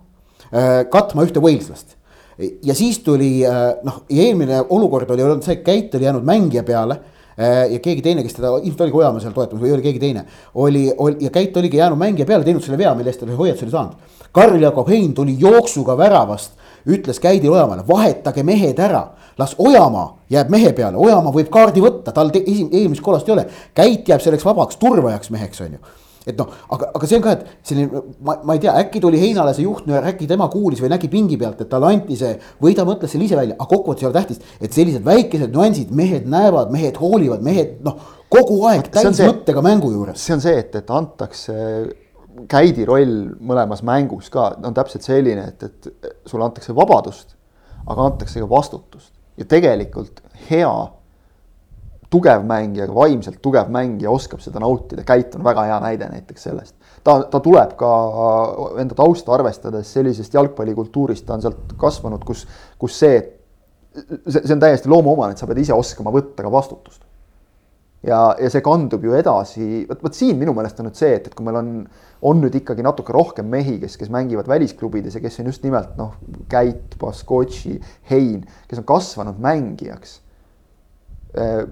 [0.89, 1.93] katma ühte võilslast
[2.39, 3.43] ja siis tuli
[3.83, 6.97] noh, eelmine olukord oli olnud see, et Käit oli jäänud mängija peale
[7.39, 10.25] ja keegi teine, kes teda, ilmselt oligi Ojamaa seal toetamas või oli keegi teine.
[10.55, 13.37] oli, oli ja Käit oligi jäänud mängija peale, teinud selle vea, mille eest ta oli
[13.37, 14.17] hoiatuse oli saanud.
[14.35, 16.51] Karl-Jakob Hein tuli jooksuga väravast,
[16.87, 19.07] ütles Käidile Ojamaale, vahetage mehed ära.
[19.39, 23.47] Las Ojamaa jääb mehe peale, Ojamaa võib kaardi võtta, tal esim-, eelmist kollast ei ole.
[23.77, 25.97] Käit jääb selleks vabaks turvajaks meheks, on ju
[26.27, 29.19] et noh, aga, aga see on ka, et selline, ma, ma ei tea, äkki tuli
[29.21, 32.35] Heinale see juhtnöör, äkki tema kuulis või nägi pingi pealt, et talle anti see.
[32.61, 35.93] või ta mõtles selle ise välja, aga kokkuvõttes ei ole tähtis, et sellised väikesed nüansid,
[35.95, 37.97] mehed näevad, mehed hoolivad, mehed noh,
[38.31, 40.21] kogu aeg see- täismõttega mängu juures.
[40.21, 41.55] see on see, et, et antakse
[42.51, 47.33] käidi roll mõlemas mängus ka on täpselt selline, et, et sulle antakse vabadust,
[47.87, 50.71] aga antakse ka vastutust ja tegelikult hea
[52.09, 56.75] tugev mängija, vaimselt tugev mängija oskab seda nautida, Käit on väga hea näide näiteks sellest.
[57.03, 57.91] ta, ta tuleb ka
[58.81, 62.47] enda tausta arvestades sellisest jalgpallikultuurist, ta on sealt kasvanud, kus,
[62.81, 63.19] kus see,
[64.25, 67.05] see, see on täiesti loomuomane, et sa pead ise oskama võtta ka vastutust
[68.05, 71.27] ja, ja see kandub ju edasi, vot, vot siin minu meelest on nüüd see, et,
[71.27, 71.73] et kui meil on,
[72.29, 75.97] on nüüd ikkagi natuke rohkem mehi, kes, kes mängivad välisklubides ja kes on just nimelt
[75.99, 76.15] noh,
[76.51, 77.75] Käit, Baskotši,
[78.11, 80.19] Hein, kes on kasvanud mängijaks
[81.35, 81.65] äh,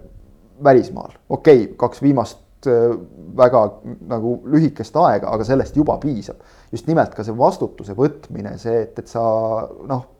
[0.64, 2.98] välismaal, okei okay,, kaks viimast äh,
[3.38, 3.64] väga
[4.10, 6.44] nagu lühikest aega, aga sellest juba piisab.
[6.72, 9.24] just nimelt ka see vastutuse võtmine, see, et, et sa
[9.88, 10.17] noh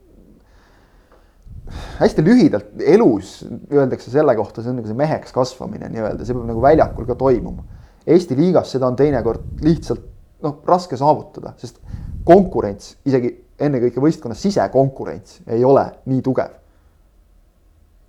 [1.98, 3.40] hästi lühidalt elus
[3.72, 7.18] öeldakse selle kohta, see on nagu see meheks kasvamine nii-öelda, see peab nagu väljakul ka
[7.18, 7.66] toimuma.
[8.08, 10.06] Eesti liigas seda on teinekord lihtsalt
[10.44, 11.80] noh, raske saavutada, sest
[12.28, 16.54] konkurents, isegi ennekõike võistkonna sisekonkurents ei ole nii tugev.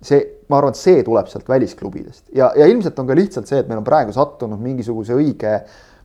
[0.00, 3.58] see, ma arvan, et see tuleb sealt välisklubidest ja, ja ilmselt on ka lihtsalt see,
[3.60, 5.58] et meil on praegu sattunud mingisuguse õige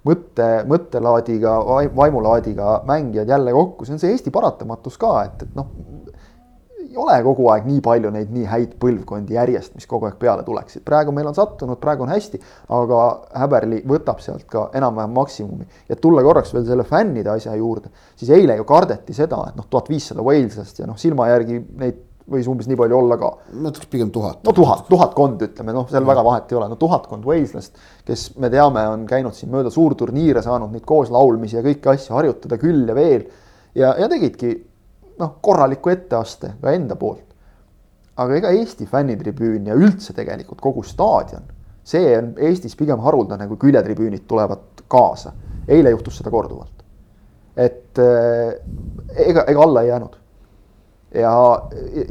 [0.05, 1.53] mõtte, mõttelaadiga,
[1.95, 5.71] vaimulaadiga mängijad jälle kokku, see on see Eesti paratamatus ka, et, et noh,
[6.95, 10.43] ei ole kogu aeg nii palju neid nii häid põlvkondi järjest, mis kogu aeg peale
[10.47, 10.83] tuleksid.
[10.87, 12.39] praegu meil on sattunud, praegu on hästi,
[12.77, 13.01] aga
[13.41, 15.67] Häberli võtab sealt ka enam-vähem maksimumi.
[15.89, 19.67] ja tulla korraks veel selle fännide asja juurde, siis eile ju kardeti seda, et noh,
[19.69, 23.31] tuhat viissada Waleslast ja noh, silma järgi neid võis umbes nii palju olla ka.
[23.53, 24.39] ütleks pigem tuhat.
[24.45, 28.49] no tuhat, tuhatkond ütleme, noh, seal väga vahet ei ole, no tuhatkond Waleslast, kes me
[28.53, 32.95] teame, on käinud siin mööda suurturniire, saanud neid kooslaulmisi ja kõiki asju harjutada küll ja
[32.97, 33.27] veel.
[33.75, 34.55] ja, ja tegidki
[35.19, 37.23] noh, korraliku etteaste ka enda poolt.
[38.17, 41.43] aga ega Eesti fännitribüün ja üldse tegelikult kogu staadion,
[41.83, 45.33] see on Eestis pigem haruldane, kui küljetribüünid tulevad kaasa.
[45.67, 46.83] eile juhtus seda korduvalt.
[47.57, 48.53] et äh,
[49.15, 50.15] ega, ega alla ei jäänud
[51.15, 51.33] ja,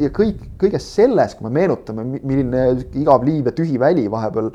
[0.01, 2.65] ja kõik, kõiges selles, kui me meenutame, milline
[3.01, 4.51] igav liiv ja tühi väli vahepeal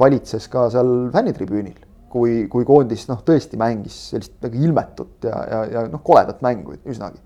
[0.00, 1.78] valitses ka seal fännitribüünil,
[2.12, 6.76] kui, kui koondis noh, tõesti mängis sellist nagu ilmetut ja, ja, ja noh, koledat mängu
[6.84, 7.20] üsnagi,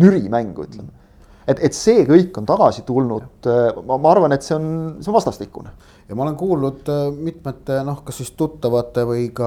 [0.00, 0.90] nüri mängu, ütleme.
[1.46, 3.48] et, et see kõik on tagasi tulnud,
[3.86, 4.68] ma, ma arvan, et see on,
[5.00, 5.72] see on vastastikune
[6.10, 9.46] ja ma olen kuulnud äh, mitmete noh, kas siis tuttavate või ka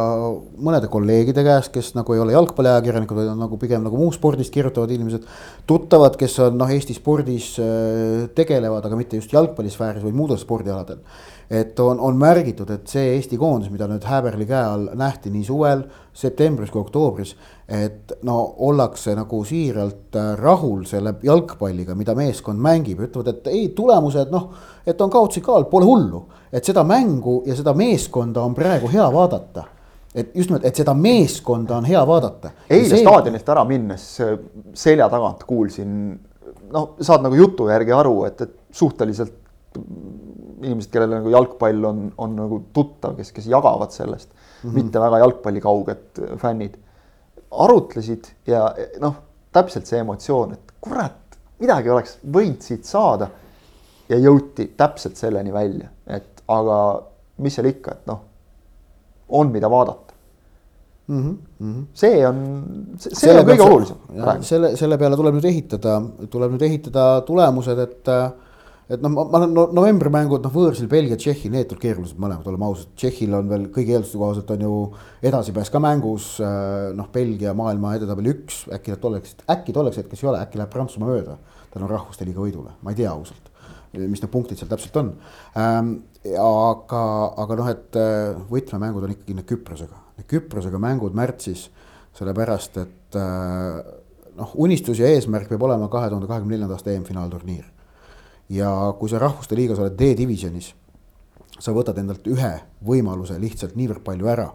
[0.64, 4.54] mõnede kolleegide käest, kes nagu ei ole jalgpalliajakirjanikud, vaid on nagu pigem nagu muu spordist
[4.54, 5.28] kirjutavad inimesed.
[5.68, 11.04] tuttavad, kes on noh, Eesti spordis äh, tegelevad, aga mitte just jalgpallisfääris, vaid muudel spordialadel.
[11.52, 15.44] et on, on märgitud, et see Eesti koondis, mida nüüd Häberli käe all nähti nii
[15.44, 15.84] suvel,
[16.16, 17.36] septembris kui oktoobris.
[17.68, 18.38] Et no
[18.68, 24.50] ollakse nagu siiralt äh, rahul selle jalgpalliga, mida meeskond mängib, ütlevad, et ei, tulemused noh,
[24.86, 28.92] et on kaotsi ka all, pole hullu et seda mängu ja seda meeskonda on praegu
[28.94, 29.64] hea vaadata.
[30.16, 32.52] et just nimelt, et seda meeskonda on hea vaadata.
[32.70, 33.02] eile see...
[33.02, 34.04] staadionist ära minnes
[34.78, 35.96] selja tagant kuulsin,
[36.74, 39.40] noh, saad nagu jutu järgi aru, et, et suhteliselt
[40.62, 44.76] inimesed, kellele nagu jalgpall on, on nagu tuttav, kes, kes jagavad sellest mm, -hmm.
[44.78, 46.78] mitte väga jalgpallikauged fännid,
[47.66, 48.66] arutlesid ja
[49.02, 49.16] noh,
[49.54, 53.30] täpselt see emotsioon, et kurat, midagi oleks võinud siit saada.
[54.10, 56.78] ja jõuti täpselt selleni välja, et aga
[57.38, 58.20] mis seal ikka, et noh,
[59.30, 60.14] on, mida vaadata
[61.08, 61.38] mm.
[61.62, 61.86] -hmm.
[61.94, 62.42] see on,
[62.98, 63.98] see selle on kõige olulisem.
[64.42, 68.12] selle, selle peale tuleb nüüd ehitada, tuleb nüüd ehitada tulemused, et
[68.90, 72.48] et noh, ma, ma no, novembri mängud, noh võõrsil Belgia, Tšehhi, need on keerulised mõlemad,
[72.52, 72.92] oleme ausad.
[73.00, 74.78] Tšehhil on veel kõigi eelduste kohaselt on ju
[75.32, 76.30] edasipääs ka mängus.
[76.98, 80.72] noh, Belgia maailma edetabeli üks, äkki nad tolleks, äkki tolleks hetkeks ei ole, äkki läheb
[80.74, 81.40] Prantsusmaa mööda
[81.74, 83.52] tänu rahvuste liiga võidule, ma ei tea ausalt
[83.94, 85.12] mis need punktid seal täpselt on
[85.54, 85.92] ähm,.
[86.42, 87.02] aga,
[87.44, 88.00] aga noh, et
[88.50, 91.68] võtmemängud on ikkagi need Küprosega Küprosega mängud märtsis,
[92.18, 93.80] sellepärast et äh,
[94.38, 97.66] noh, unistus ja eesmärk peab olema kahe tuhande kahekümne neljanda aasta EM-finaalturniir.
[98.54, 100.72] Ja kui sa rahvuste liigas oled D-divisjonis,
[101.60, 102.54] sa võtad endalt ühe
[102.86, 104.50] võimaluse lihtsalt niivõrd palju ära,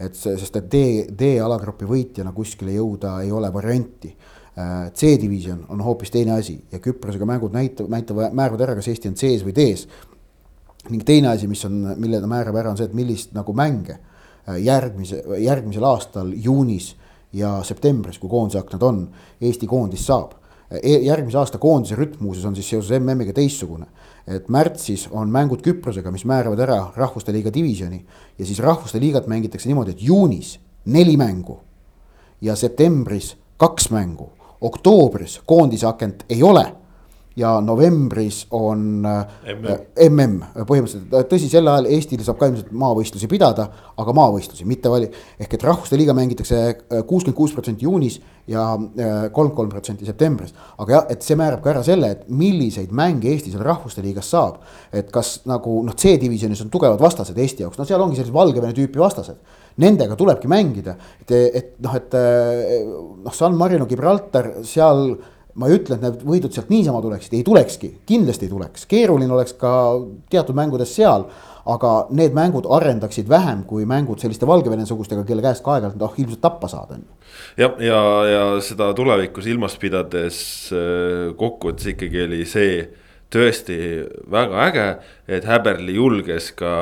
[0.00, 5.82] et see, sest et D, D-alagrupi võitjana kuskile jõuda ei ole varianti äh, C-divisjon on
[5.84, 9.56] hoopis teine asi ja Küprosega mängud näitavad, näitavad, määravad ära, kas Eesti on C-s või
[9.56, 9.88] D-s.
[10.90, 13.98] ning teine asi, mis on, mille ta määrab ära, on see, et millist nagu mänge
[14.48, 16.94] Äh, järgmise, järgmisel aastal juunis
[17.32, 19.00] ja septembris, kui koondise aknad on,
[19.40, 20.32] Eesti koondis saab.
[21.02, 23.86] Järgmise aasta koondise rütm muuseas on siis seoses MM-iga teistsugune.
[24.26, 28.04] et märtsis on mängud Küprosega, mis määravad ära rahvuste liiga divisjoni.
[28.38, 31.58] Ja siis rahvuste liigat mängitakse niimoodi, et juunis neli mängu
[32.40, 36.64] ja septembris kaks mängu, oktoobris koondise akent ei ole
[37.40, 43.66] ja novembris on mm, MM põhimõtteliselt, tõsi, sel ajal Eestil saab ka ilmselt maavõistlusi pidada,
[44.00, 45.10] aga maavõistlusi, mitte vali-.
[45.40, 48.20] ehk et rahvuste liiga mängitakse äh, kuuskümmend kuus protsenti juunis
[48.50, 50.54] ja äh, kolmkümmend kolm protsenti septembris.
[50.78, 54.30] aga jah, et see määrab ka ära selle, et milliseid mänge Eesti seal rahvuste liigas
[54.30, 54.60] saab.
[54.92, 58.76] et kas nagu noh, C-divisjonis on tugevad vastased Eesti jaoks, no seal ongi sellised Valgevene
[58.76, 59.36] tüüpi vastased.
[59.80, 62.14] Nendega tulebki mängida, et, et noh, et
[63.24, 65.14] noh, San Marino, Gibraltar seal
[65.54, 69.34] ma ei ütle, et need võidud sealt niisama tuleksid, ei tulekski, kindlasti ei tuleks, keeruline
[69.34, 69.72] oleks ka
[70.32, 71.28] teatud mängudes seal.
[71.70, 76.40] aga need mängud arendaksid vähem kui mängud selliste Valgevene-sugustega, kelle käest ka aeg-ajalt noh ilmselt
[76.40, 77.18] tappa saada on ju.
[77.60, 80.40] jah, ja, ja, ja seda tulevikku silmas pidades
[80.72, 82.72] äh, kokkuvõttes ikkagi oli see
[83.30, 83.76] tõesti
[84.30, 84.86] väga äge,
[85.30, 86.72] et Häberli julges ka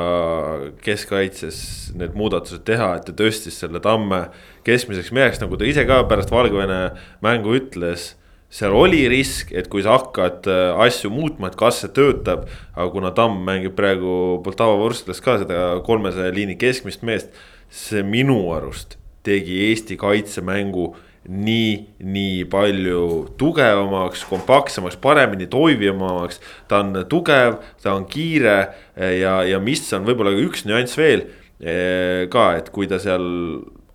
[0.83, 1.59] keskkaitses
[1.97, 4.25] need muudatused teha, et ta tõstis selle tamme
[4.67, 6.81] keskmiseks meheks, nagu ta ise ka pärast Valgevene
[7.25, 8.13] mängu ütles
[8.49, 12.47] seal oli risk, et kui sa hakkad äh, asju muutma, et kas see töötab.
[12.75, 17.29] aga kuna Tamm mängib praegu Poltava Vorsklas ka seda kolmesaja liini keskmist meest.
[17.69, 20.95] see minu arust tegi Eesti kaitsemängu
[21.29, 23.03] nii, nii palju
[23.37, 26.39] tugevamaks, kompaktsemaks, paremini toimivamaks.
[26.67, 31.27] ta on tugev, ta on kiire ja, ja mis on võib-olla üks nüanss veel
[31.61, 33.27] eh, ka, et kui ta seal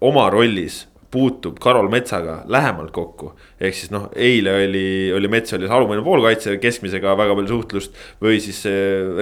[0.04, 0.84] oma rollis
[1.14, 3.32] puutub Karol Metsaga lähemalt kokku.
[3.60, 7.96] ehk siis noh, eile oli, oli Mets oli alumine poolkaitse keskmisega väga palju suhtlust.
[8.22, 8.64] või siis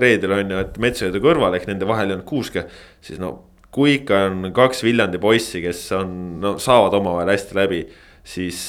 [0.01, 2.67] reedel on ju, et Metsaööde kõrval ehk nende vahel ei olnud kuuske,
[3.05, 3.35] siis no
[3.73, 7.81] kui ikka on kaks Viljandi poissi, kes on, no saavad omavahel hästi läbi,
[8.25, 8.61] siis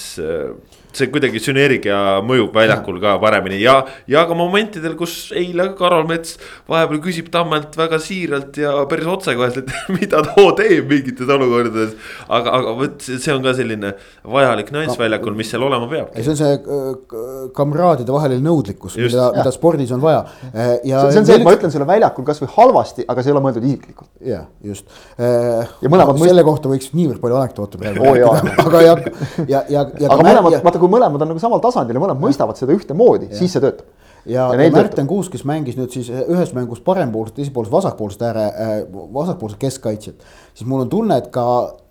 [0.98, 3.80] see kuidagi sünergia mõjub väljakul ka paremini ja,
[4.10, 6.38] ja ka momentidel, kus eile Karol Mets
[6.70, 11.96] vahepeal küsib Tammelt väga siiralt ja päris otsekoheselt, et mida too teeb mingites olukordades.
[12.28, 13.94] aga, aga vot see on ka selline
[14.36, 16.14] vajalik nüanss väljakul, mis seal olema peab.
[16.20, 20.24] see on see äh, kamraadide vaheline nõudlikkus, mida, mida spordis on vaja.
[20.52, 23.38] Äh, ja see on see, et ma ütlen sulle väljakul kasvõi halvasti, aga see ei
[23.38, 24.12] ole mõeldud isiklikult.
[24.28, 24.88] ja just.
[25.18, 26.28] Äh, ja mõlemad no,.
[26.28, 29.14] selle kohta võiks niivõrd palju anekdoote praegu rääkida, aga ei hakka
[29.48, 30.12] ja, ja, ja.
[30.14, 33.56] aga mõlemad, vaata kui mõlemad on nagu samal tasandil ja mõlemad mõistavad seda ühtemoodi, siis
[33.56, 33.88] see töötab.
[34.26, 38.28] ja, ja, ja Märten Kuusk, kes mängis nüüd siis ühes mängus parempoolset, teises pooles vasakpoolset
[38.30, 38.76] ääre äh,,
[39.16, 40.28] vasakpoolset keskkaitsjat.
[40.54, 41.46] siis mul on tunne, et ka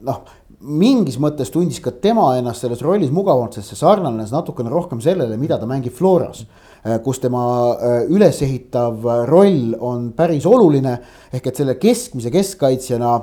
[0.04, 0.22] noh,
[0.62, 5.40] mingis mõttes tundis ka tema ennast selles rollis mugavamalt, sest see sarnanes natukene rohkem sellele,
[5.40, 7.46] mida ta mängib Floras äh, kus tema
[8.08, 10.98] ülesehitav roll on päris oluline.
[11.32, 13.16] ehk et selle keskmise keskkaitsjana,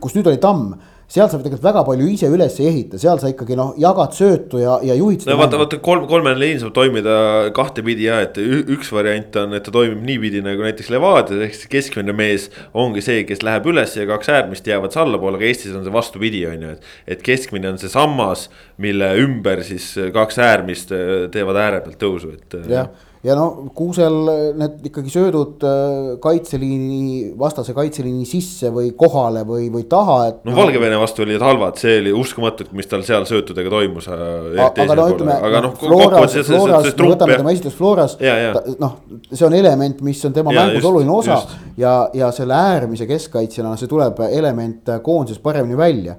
[0.00, 0.72] kus nüüd oli Tamm
[1.08, 4.60] seal sa tegelikult väga palju ise üles ei ehita, seal sa ikkagi noh, jagad söötu
[4.60, 5.24] ja, ja juhid.
[5.28, 7.14] no vaata, vaata kolm, kolmene liin saab toimida
[7.56, 11.72] kahtepidi ja et üks variant on, et ta toimib niipidi nagu näiteks Levadias ehk siis
[11.72, 15.86] keskmine mees ongi see, kes läheb üles ja kaks äärmist jäävad allapoole, aga Eestis on
[15.86, 16.94] see vastupidi, on ju, et.
[17.16, 20.92] et keskmine on see sammas, mille ümber siis kaks äärmist
[21.32, 22.60] teevad ääre pealt tõusu, et.
[22.68, 22.92] jah
[23.24, 24.16] ja no Kuusel
[24.58, 30.40] need ikkagi söödud äh, kaitseliini, vastase kaitseliini sisse või kohale või, või taha, et.
[30.46, 34.08] no Valgevene vastu olid halvad, see oli uskumatu, mis tal seal söötudega toimus.
[34.12, 38.16] äh, aga no ütleme, noh Floras, Floras, me võtame tema esitlust Floras,
[38.78, 38.98] noh,
[39.32, 41.56] see on element, mis on tema ja, mängus just, oluline osa just.
[41.80, 46.18] ja, ja selle äärmise keskkaitsjana see tuleb element koondises paremini välja.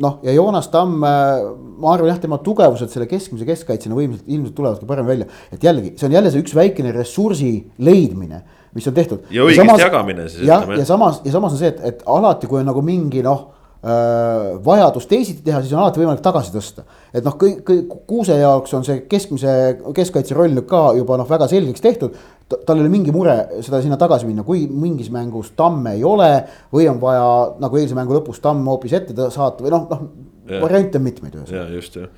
[0.00, 4.88] Noh, ja Joonas Tamm, ma arvan jah, tema tugevused selle keskmise keskkaitsjana võimsalt ilmselt tulevadki
[4.88, 7.52] paremini välja, et jällegi, see on jälle see üks väikene ressursi
[7.84, 8.40] leidmine,
[8.76, 9.28] mis on tehtud.
[9.30, 10.46] ja õigesti samas, jagamine siis.
[10.48, 13.42] jah, ja samas, ja samas on see, et, et alati, kui on nagu mingi noh
[13.84, 16.86] äh, vajadus teisiti teha, siis on alati võimalik tagasi tõsta.
[17.12, 19.56] et noh, kõik, kõik Kuuse jaoks on see keskmise
[19.96, 22.16] keskkaitse roll nüüd ka juba noh, väga selgeks tehtud.
[22.50, 26.32] Tal ei ole mingi mure seda sinna tagasi minna, kui mingis mängus tamme ei ole
[26.72, 27.30] või on vaja
[27.62, 31.66] nagu eilse mängu lõpus tamm hoopis ette saata või noh, noh variante on mitmeid ühesõnaga.
[31.68, 32.10] ja just jah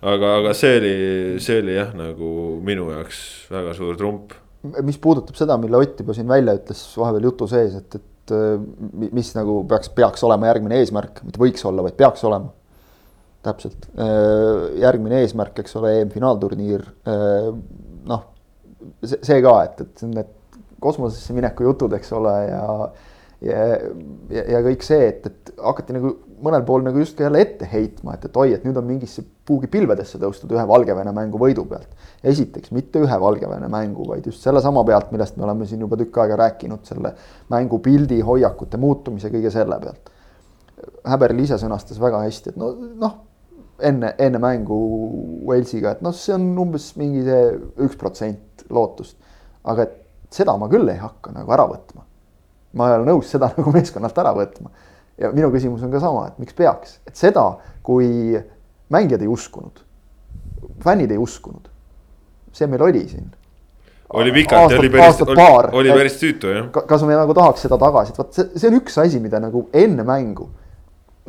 [0.00, 0.94] aga, aga see oli,
[1.42, 2.30] see oli jah, nagu
[2.66, 3.20] minu jaoks
[3.52, 4.36] väga suur trump.
[4.84, 8.34] mis puudutab seda, mille Ott juba siin välja ütles vahepeal jutu sees, et, et
[9.10, 12.52] mis nagu peaks, peaks olema järgmine eesmärk, mitte võiks olla, vaid peaks olema.
[13.40, 13.86] täpselt,
[14.76, 16.82] järgmine eesmärk, eks ole, EM-finaalturniir.
[19.04, 20.36] See, see ka, et, et need
[20.80, 22.66] kosmosesse mineku jutud, eks ole, ja
[23.44, 23.56] ja,
[24.32, 26.12] ja, ja kõik see, et, et hakati nagu
[26.44, 29.68] mõnel pool nagu justkui jälle ette heitma, et, et oi, et nüüd on mingisse puugi
[29.72, 31.88] pilvedesse tõustud ühe Valgevene mängu võidu pealt.
[32.24, 36.20] esiteks mitte ühe Valgevene mängu, vaid just sellesama pealt, millest me oleme siin juba tükk
[36.22, 37.14] aega rääkinud, selle
[37.52, 40.12] mängu pildi, hoiakute muutumise, kõige selle pealt.
[41.08, 43.18] Häberl ise sõnastas väga hästi, et no noh,
[43.86, 44.76] enne, enne mängu
[45.48, 47.48] Walesiga, et noh, see on umbes mingi see
[47.86, 49.16] üks protsent lootust.
[49.64, 49.98] aga et
[50.32, 52.06] seda ma küll ei hakka nagu ära võtma
[52.72, 54.70] ma ei ole nõus seda nagu meeskonnalt ära võtma.
[55.20, 57.44] ja minu küsimus on ka sama, et miks peaks, et seda,
[57.86, 58.38] kui
[58.92, 59.82] mängijad ei uskunud,
[60.84, 61.68] fännid ei uskunud,
[62.56, 63.28] see meil oli siin.
[64.16, 66.70] oli pikalt ja oli päris, oli, oli päris tüütu jah.
[66.72, 69.68] kas me nagu tahaks seda tagasi, et vot see, see on üks asi, mida nagu
[69.76, 70.48] enne mängu,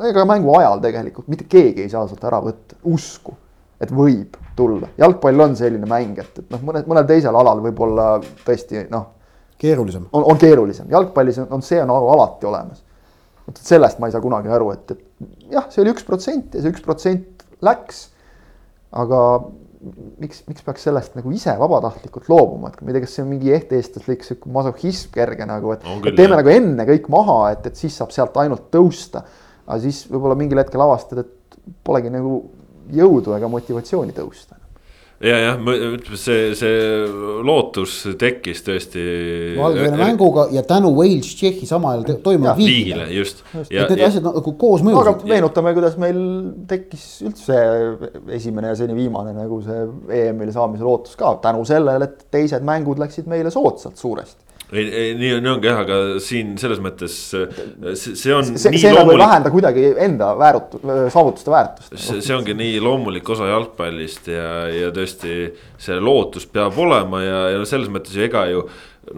[0.10, 3.36] ega mängu ajal tegelikult mitte keegi ei saa sealt ära võtta, usku,
[3.82, 8.14] et võib tulla, jalgpall on selline mäng, et, et noh, mõned, mõnel teisel alal võib-olla
[8.46, 9.10] tõesti noh
[9.62, 10.08] keerulisem.
[10.14, 12.84] on, on keerulisem, jalgpallis on, on see on alati olemas.
[13.48, 16.64] vot sellest ma ei saa kunagi aru, et, et jah, see oli üks protsent ja
[16.64, 18.08] see üks protsent läks.
[18.92, 19.20] aga
[20.22, 23.32] miks, miks peaks sellest nagu ise vabatahtlikult loobuma, et ma ei tea, kas see on
[23.32, 26.42] mingi ehteestlaslik sihuke masohhism kerge nagu, et, et teeme jah.
[26.42, 29.24] nagu enne kõik maha, et, et siis saab sealt ainult tõusta.
[29.72, 32.42] Aga siis võib-olla mingil hetkel avastad, et polegi nagu
[32.92, 34.62] jõudu ega motivatsiooni tõusta
[35.22, 35.60] ja, jah,
[36.18, 36.78] see, see
[37.46, 39.04] lootus tekkis tõesti.
[39.60, 43.08] Valgevene mänguga ja tänu Wales-Tšehhi samal ajal toimunud viigile.
[43.14, 43.72] just, just..
[43.72, 45.12] et need asjad nagu koos mõjusid.
[45.14, 46.22] aga meenutame, kuidas meil
[46.70, 47.60] tekkis üldse
[48.40, 49.84] esimene ja seni viimane nagu see
[50.24, 55.10] EM-ile saamise lootus ka tänu sellele, et teised mängud läksid meile soodsalt suuresti ei, ei
[55.20, 57.46] nii, nii ongi jah, aga siin selles mõttes see,
[57.96, 58.54] see on.
[58.56, 60.78] see, see nagu ei vähenda kuidagi enda väärut-,
[61.14, 61.98] saavutuste väärtust.
[61.98, 65.38] see, ongi nii loomulik osa jalgpallist ja, ja tõesti
[65.82, 68.66] see lootus peab olema ja, ja selles mõttes ju ega ju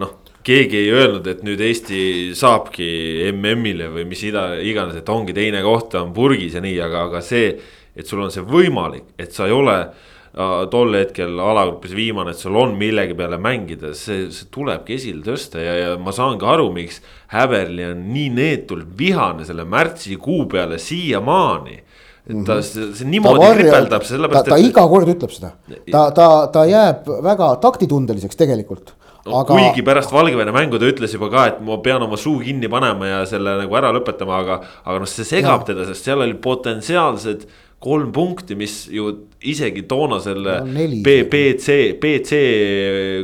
[0.00, 2.00] noh keegi ei öelnud, et nüüd Eesti
[2.36, 2.86] saabki
[3.30, 7.22] MM-ile või mis ida, iganes, et ongi teine koht on purgis ja nii, aga, aga
[7.24, 7.54] see,
[7.96, 12.40] et sul on see võimalik, et sa ei ole äh, tol hetkel alagrupis viimane, et
[12.40, 16.48] sul on millegi peale mängida, see, see tulebki esile tõsta ja, ja ma saan ka
[16.56, 16.98] aru, miks
[17.34, 21.78] Häberli on nii neetult vihane selle märtsikuu peale siiamaani
[22.24, 22.60] ta, mhm.
[22.96, 24.48] see niimoodi kripeldab, sellepärast.
[24.48, 24.68] ta, ta et...
[24.72, 25.54] iga kord ütleb seda,
[25.92, 28.94] ta, ta, ta jääb väga taktitundeliseks tegelikult.
[29.24, 29.54] No, aga...
[29.56, 33.08] kuigi pärast Valgevene mängu ta ütles juba ka, et ma pean oma suu kinni panema
[33.08, 35.70] ja selle nagu ära lõpetama, aga, aga noh, see segab ja.
[35.70, 37.46] teda, sest seal oli potentsiaalsed
[37.84, 39.10] kolm punkti, mis ju
[39.44, 41.74] isegi toona selle no, BC,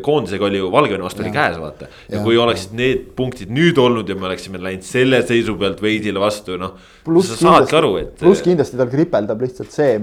[0.05, 1.89] koondisega oli ju Valgevene vastu oli käes, vaata.
[2.13, 6.21] ja kui oleksid need punktid nüüd olnud ja me oleksime läinud selle seisu pealt Veidile
[6.21, 6.77] vastu, noh.
[7.25, 8.13] sa saadki aru, et.
[8.21, 9.97] pluss kindlasti tal kripeldab lihtsalt see,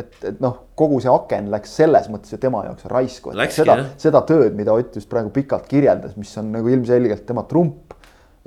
[0.00, 3.36] et, et noh, kogu see aken läks selles mõttes ju tema jaoks raisku.
[3.54, 7.94] seda, seda tööd, mida Ott just praegu pikalt kirjeldas, mis on nagu ilmselgelt tema trump.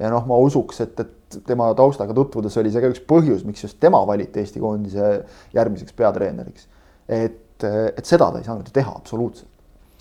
[0.02, 3.66] ja noh, ma usuks, et, et tema taustaga tutvudes oli see ka üks põhjus, miks
[3.66, 5.16] just tema valiti Eesti koondise
[5.56, 6.70] järgmiseks peatreeneriks.
[7.08, 9.50] et, et seda ta ei saanud ju teha absoluutselt.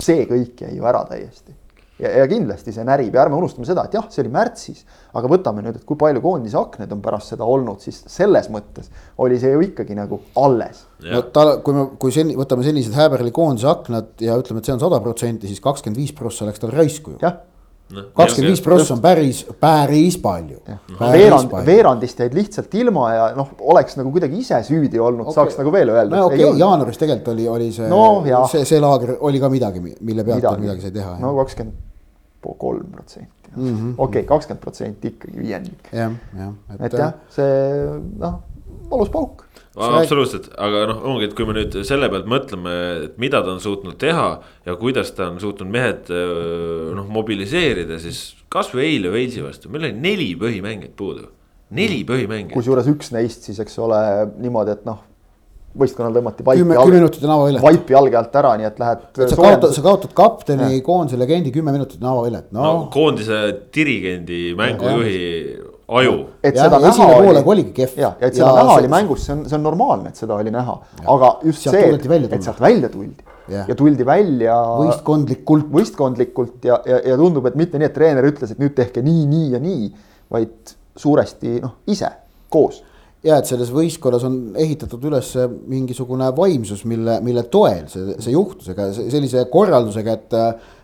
[0.02, 1.54] see kõik jäi ju ära täiesti.
[2.02, 4.82] ja, ja kindlasti see närib ja ärme unustame seda, et jah, see oli märtsis,
[5.14, 8.90] aga võtame nüüd, et kui palju koondise aknaid on pärast seda olnud, siis selles mõttes
[9.22, 10.86] oli see ju ikkagi nagu alles.
[11.06, 14.76] no ta, kui me, kui sen-, võtame sellised Häberli koondise aknad ja ütleme, et see
[14.76, 17.22] on sada protsenti, siis kakskümmend viis prossa läks tal raisku ju.
[17.22, 17.40] jah
[18.16, 20.58] kakskümmend viis prossa on päris, päris palju.
[21.00, 25.58] veerand, veerandist jäid lihtsalt ilma ja noh, oleks nagu kuidagi ise süüdi olnud okay., saaks
[25.60, 26.16] nagu veel öelda.
[26.16, 28.02] no okei okay,, jaanuaris tegelikult oli, oli see no,,
[28.50, 31.16] see, see laager oli ka midagi, mille pealt midagi, midagi sai teha.
[31.22, 31.88] no kakskümmend
[32.58, 33.94] kolm protsenti, mhm.
[34.02, 35.92] okei, kakskümmend protsenti ikkagi viiendik.
[35.94, 36.56] jah, jah.
[36.80, 37.52] et jah, see
[38.18, 38.40] noh,
[38.90, 39.46] valus pauk
[39.76, 42.74] absoluutselt, aga noh, ongi, et kui me nüüd selle pealt mõtleme,
[43.06, 44.26] et mida ta on suutnud teha
[44.66, 49.94] ja kuidas ta on suutnud mehed noh mobiliseerida, siis kasvõi eile Walesi vastu, meil oli
[49.96, 51.30] neli põhimängijat puudu,
[51.78, 52.56] neli põhimängijat.
[52.58, 54.02] kusjuures üks neist siis, eks ole,
[54.42, 55.00] niimoodi, et noh
[55.78, 57.62] võistkonnal tõmmati vaipi kümme, kümme minutit on avavilet.
[57.64, 59.04] vaipi jalge alt ära, nii et lähed.
[59.22, 62.64] sa kaotad, sa kaotad kapteni, koondise legendi kümme minutit on avavilet, no.
[62.64, 62.74] no.
[62.92, 63.38] koondise
[63.74, 65.22] dirigendi, mängujuhi
[66.00, 66.14] aju.
[66.42, 67.42] et ja, seda näha oli.
[67.54, 67.98] oligi kehv.
[68.00, 70.38] ja, ja et seda ja näha oli mängus, see on, see on normaalne, et seda
[70.38, 70.76] oli näha,
[71.14, 73.28] aga just sealt see, et, et sealt välja tuldi.
[73.50, 73.64] Ja.
[73.68, 74.54] ja tuldi välja.
[74.78, 75.66] võistkondlikult.
[75.72, 79.26] võistkondlikult ja, ja, ja tundub, et mitte nii, et treener ütles, et nüüd tehke nii,
[79.28, 79.90] nii ja nii,
[80.32, 82.08] vaid suuresti noh, ise
[82.52, 82.82] koos
[83.22, 85.30] ja et selles võistkonnas on ehitatud üles
[85.70, 90.36] mingisugune vaimsus, mille, mille toel see, see juhtus, ega sellise korraldusega, et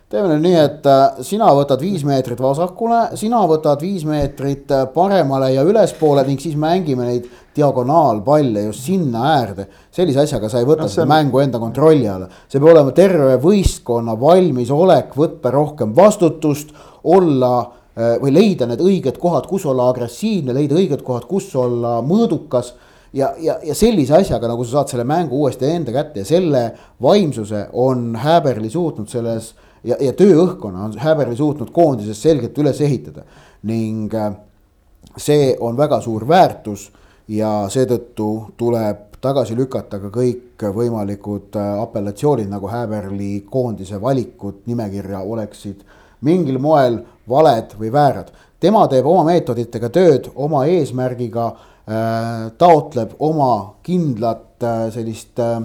[0.09, 4.85] teeme nüüd nii, et äh, sina võtad viis meetrit vasakule, sina võtad viis meetrit äh,
[4.93, 9.67] paremale ja ülespoole ning siis mängime neid diagonaalpalle just sinna äärde.
[9.91, 11.13] sellise asjaga sa ei võta no, seda on...
[11.13, 17.53] mängu enda kontrolli alla, see peab olema terve võistkonna valmisolek võtta rohkem vastutust, olla
[17.99, 22.75] Äh, või leida need õiged kohad, kus olla agressiivne, leida õiged kohad, kus olla mõõdukas.
[23.13, 26.61] ja, ja, ja sellise asjaga, nagu sa saad selle mängu uuesti enda kätte ja selle
[27.01, 33.23] vaimsuse on Häberli suutnud selles ja, ja tööõhkkonna on Häberli suutnud koondises selgelt üles ehitada.
[33.63, 34.33] ning äh,
[35.17, 36.89] see on väga suur väärtus
[37.27, 45.19] ja seetõttu tuleb tagasi lükata ka kõik võimalikud äh, apellatsioonid, nagu Häberli koondise valikud nimekirja
[45.19, 45.83] oleksid
[46.21, 48.31] mingil moel valed või väärad.
[48.59, 55.61] tema teeb oma meetoditega tööd, oma eesmärgiga äh,, taotleb oma kindlat sellist äh,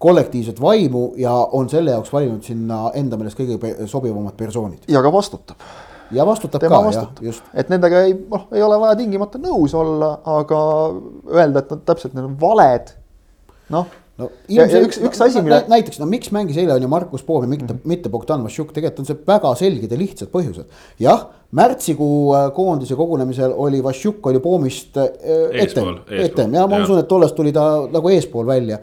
[0.00, 4.88] kollektiivset vaimu ja on selle jaoks valinud sinna enda meelest kõige sobivamad persoonid.
[4.88, 5.64] ja ka vastutab.
[6.10, 7.22] ja vastutab Tema ka, vastutab.
[7.22, 7.50] jah, just.
[7.54, 10.60] et nendega ei, noh, ei ole vaja tingimata nõus olla, aga
[11.34, 12.94] öelda, et nad täpselt need on valed,
[13.76, 13.90] noh
[14.20, 15.60] no ilmselt üks, üks asi, mille.
[15.70, 17.92] näiteks, no miks mängis eile on ju Markus Poom ja mitte mm, -hmm.
[17.92, 20.80] mitte Bogdan Vassiuk, tegelikult on see väga selged ja lihtsad põhjused.
[21.00, 21.26] jah,
[21.56, 25.12] märtsikuu äh, koondise kogunemisel oli Vassiuk oli Poomist äh,
[25.52, 26.88] eespool, etem ja ma ja.
[26.88, 28.80] usun, et tollest tuli ta nagu eespool välja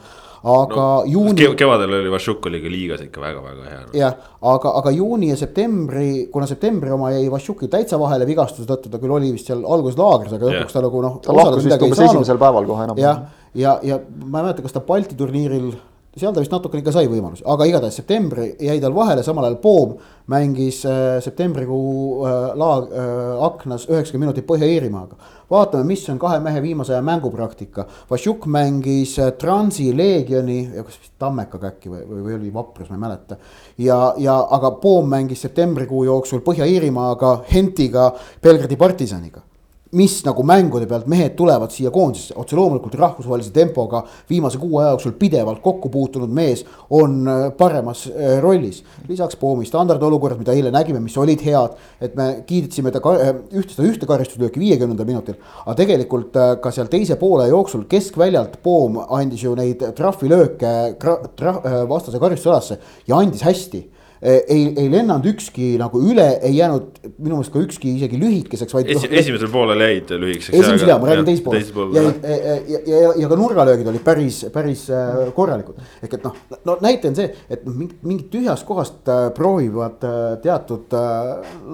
[0.48, 1.48] aga no, juuni.
[1.60, 3.92] kevadel oli Vašuk oli ka liigas ikka väga-väga hea no..
[3.98, 4.16] jah,
[4.54, 9.02] aga, aga juuni ja septembri, kuna septembri oma jäi Vašuki täitsa vahele vigastuse tõttu, ta
[9.02, 11.20] küll oli vist seal alguses laagris, aga lõpuks ta nagu noh.
[11.26, 13.02] ta lahkus vist umbes esimesel päeval kohe enam.
[13.02, 13.24] jah,
[13.58, 15.72] ja, ja ma ei mäleta, kas ta Balti turniiril,
[16.20, 19.58] seal ta vist natukene ikka sai võimalusi, aga igatahes septembri jäi tal vahele, samal ajal
[19.62, 19.96] Poom
[20.32, 25.16] mängis äh, septembrikuu äh, laag- äh,, aknas üheksakümmend minutit Põhja-Iirimaaga.
[25.50, 27.86] vaatame, mis on kahe mehe viimase aja mängupraktika.
[28.10, 33.06] Vassiuk mängis Transi Leegioni, kas vist Tammekaga äkki või, või, või oli Vaprus, ma ei
[33.06, 33.38] mäleta.
[33.78, 38.12] ja, ja aga Poom mängis septembrikuu jooksul Põhja-Iirimaaga, Hentiga,
[38.44, 39.48] Belgradi partisaniga
[39.92, 44.92] mis nagu mängude pealt mehed tulevad siia koondisesse, otse loomulikult rahvusvahelise tempoga viimase kuu aja
[44.94, 48.84] jooksul pidevalt kokku puutunud mees on äh, paremas äh, rollis.
[49.08, 53.76] lisaks Poomi standardolukorrad, mida eile nägime, mis olid head, et me kiiditsime ta äh, ühte,
[53.76, 55.40] seda ühte karistuslööki viiekümnendal minutil.
[55.66, 61.54] aga tegelikult ka seal teise poole jooksul keskväljalt Poom andis ju neid trahvilööke tra,
[61.88, 63.86] vastase karistusalasse ja andis hästi
[64.22, 68.90] ei, ei lennanud ükski nagu üle, ei jäänud minu meelest ka ükski isegi lühikeseks, vaid
[68.94, 69.10] Esi,.
[69.22, 70.56] esimesel poolel jäid lühikeseks.
[70.58, 71.96] esimesel jaa, ma räägin teist poolt.
[71.96, 75.78] ja, ja, ja, ja, ja ka nurgalöögid olid päris, päris äh, korralikud.
[76.02, 80.26] ehk et noh, no näite on see, et noh, mingit, tühjast kohast äh, proovivad äh,
[80.44, 80.98] teatud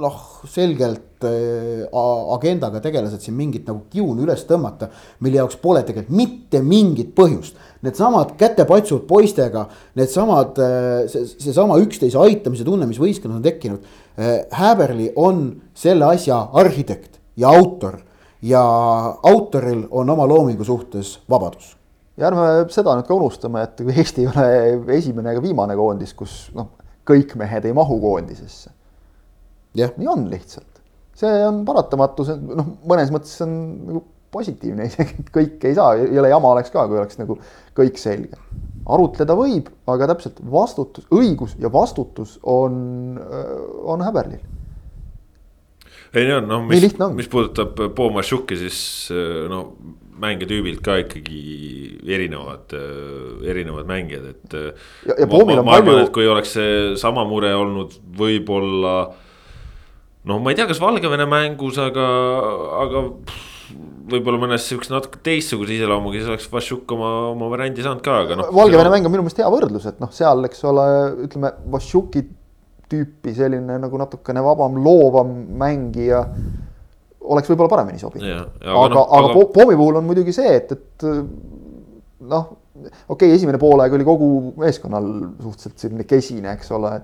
[0.03, 4.89] noh, selgelt agendaga tegelased siin mingit nagu kiunu üles tõmmata,
[5.23, 9.65] mille jaoks pole tegelikult mitte mingit põhjust needsamad kätepatsud poistega,
[9.99, 13.93] needsamad, äh, see, seesama üksteise aitamise tunne, mis võistkonnas on tekkinud.
[14.17, 15.45] Äh, Häberli on
[15.77, 17.99] selle asja arhitekt ja autor
[18.43, 18.61] ja
[19.23, 21.75] autoril on oma loomingu suhtes vabadus.
[22.17, 26.51] ja ärme seda nüüd ka unustame, et Eesti ei ole esimene ega viimane koondis, kus
[26.53, 26.67] noh,
[27.09, 28.69] kõik mehed ei mahu koondisesse.
[29.73, 30.83] nii on lihtsalt,
[31.17, 33.55] see on paratamatu, see noh, mõnes mõttes on
[33.87, 34.03] nagu
[34.33, 37.39] positiivne isegi, et kõike ei saa, jõle jama oleks ka, kui oleks nagu
[37.77, 38.39] kõik selge.
[38.83, 43.15] arutleda võib, aga täpselt vastutus, õigus ja vastutus on,
[43.83, 44.41] on häberlil.
[46.13, 48.79] ei no, noh, mis, mis puudutab Pomašuki, siis
[49.49, 49.65] no
[50.23, 51.39] mängijatüübilt ka ikkagi
[52.05, 52.73] erinevad,
[53.49, 54.57] erinevad mängijad, et.
[55.07, 56.07] ja, ja Poomil on palju.
[56.13, 58.97] kui oleks see sama mure olnud võib-olla
[60.29, 62.07] no ma ei tea, kas Valgevene mängus, aga,
[62.83, 63.03] aga
[64.11, 68.37] võib-olla mõnes siukse natuke teistsuguse iseloomuga, siis oleks Vašjuk oma, oma variandi saanud ka, aga
[68.39, 68.49] noh.
[68.55, 70.87] Valgevene mäng on minu meelest hea võrdlus, et noh, seal, eks ole,
[71.27, 72.25] ütleme Vašjuki
[72.91, 76.23] tüüpi selline nagu natukene vabam, loovam mängija
[77.23, 78.27] oleks võib-olla paremini sobinud.
[78.27, 81.07] aga, aga, aga, aga Poomi puhul on muidugi see, et, et
[82.27, 82.51] noh,
[83.07, 84.29] okei okay,, esimene poolaeg oli kogu
[84.59, 86.95] meeskonnal suhteliselt selline kesine, eks ole,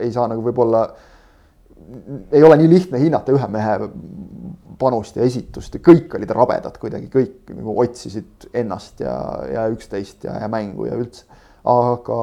[0.00, 0.86] ei saa nagu võib-olla,
[2.32, 3.76] ei ole nii lihtne hinnata ühe mehe
[4.82, 9.14] panust ja esitust ja kõik olid rabedad kuidagi, kõik nagu otsisid ennast ja,
[9.52, 11.28] ja üksteist ja, ja mängu ja üldse.
[11.62, 12.18] aga,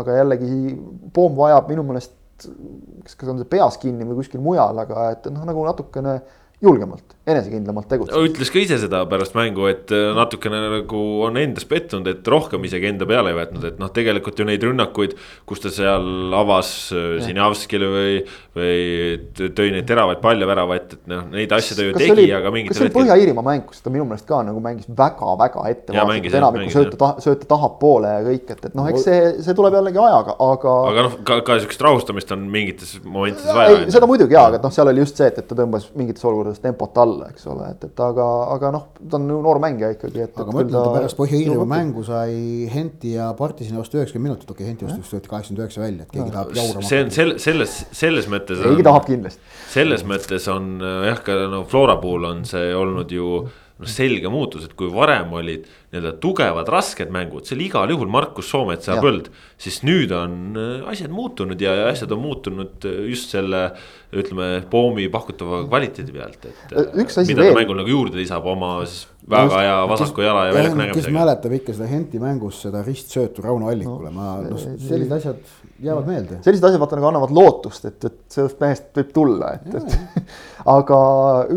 [0.00, 0.76] aga jällegi
[1.14, 5.28] Poom vajab minu meelest, kas, kas on see peas kinni või kuskil mujal, aga et
[5.30, 6.16] noh, nagu natukene
[6.62, 8.20] julgemalt, enesekindlamalt tegutseda.
[8.26, 12.64] ütles ka ise seda pärast mängu, et äh, natukene nagu on endas pettunud, et rohkem
[12.66, 15.14] isegi enda peale ei võtnud, et noh, tegelikult ju neid rünnakuid,
[15.46, 18.16] kus ta seal avas Sinjavskile äh, või,
[18.58, 22.88] või tõi neid teravaid paljaväravaid, et noh, neid asju ta ju kas tegi, aga mingitel
[22.88, 22.96] hetkel.
[22.98, 27.48] Põhja-Iirimaa mäng, kus ta minu meelest ka nagu mängis väga-väga ettevaatlikult, enamikku sööta ta,, sööta
[27.54, 30.74] tahapoole ja kõik, et, et noh, eks see, see tuleb jällegi ajaga, aga.
[30.90, 33.80] aga noh, ka, ka sihukest rahustamist on mingites momentides vaja.
[33.94, 36.62] seda muidugi jaa, aga noh, seal oli just see, et, et ta tõmbas mingites olukordades
[36.64, 40.24] tempot alla, eks ole, et, et aga, aga noh, ta on ju noor mängija ikkagi,
[40.26, 40.36] et.
[40.36, 44.64] aga ma ütlen, ta pärast Põhja-Iirimaa mängu sai Henti ja Partisani vastu üheksakümmend minutit, okei
[44.64, 46.34] okay,, Henti vastu võeti kaheksakümmend üheksa välja, et keegi no.
[46.36, 46.88] tahab jaurama.
[46.88, 48.62] see on selle, selles, selles mõttes.
[48.64, 49.50] keegi tahab kindlasti.
[49.74, 50.72] selles mõttes on
[51.08, 53.42] jah, ka no Flora puhul on see olnud ju
[53.82, 58.10] noh, selge muutus, et kui varem olid nii-öelda tugevad, rasked mängud, see oli igal juhul
[58.12, 59.30] Markus Soometsa põld.
[59.60, 63.68] siis nüüd on äh, asjad muutunud ja asjad on muutunud äh, just selle
[64.12, 66.62] ütleme, Poomi pakutava kvaliteedi pealt, et.
[66.72, 67.56] Äh, mida veel.
[67.56, 71.06] mängul nagu juurde lisab oma siis väga hea vasaku jala ja väljaku nägemisega.
[71.06, 75.38] kes mäletab ikka seda Henti mängus seda ristsöötu Rauno Allikule no,, ma noh, sellised asjad
[75.82, 76.40] jäävad meelde.
[76.42, 80.26] sellised asjad vaata nagu annavad lootust, et, et sellest mehest võib tulla, et, et
[80.76, 80.98] aga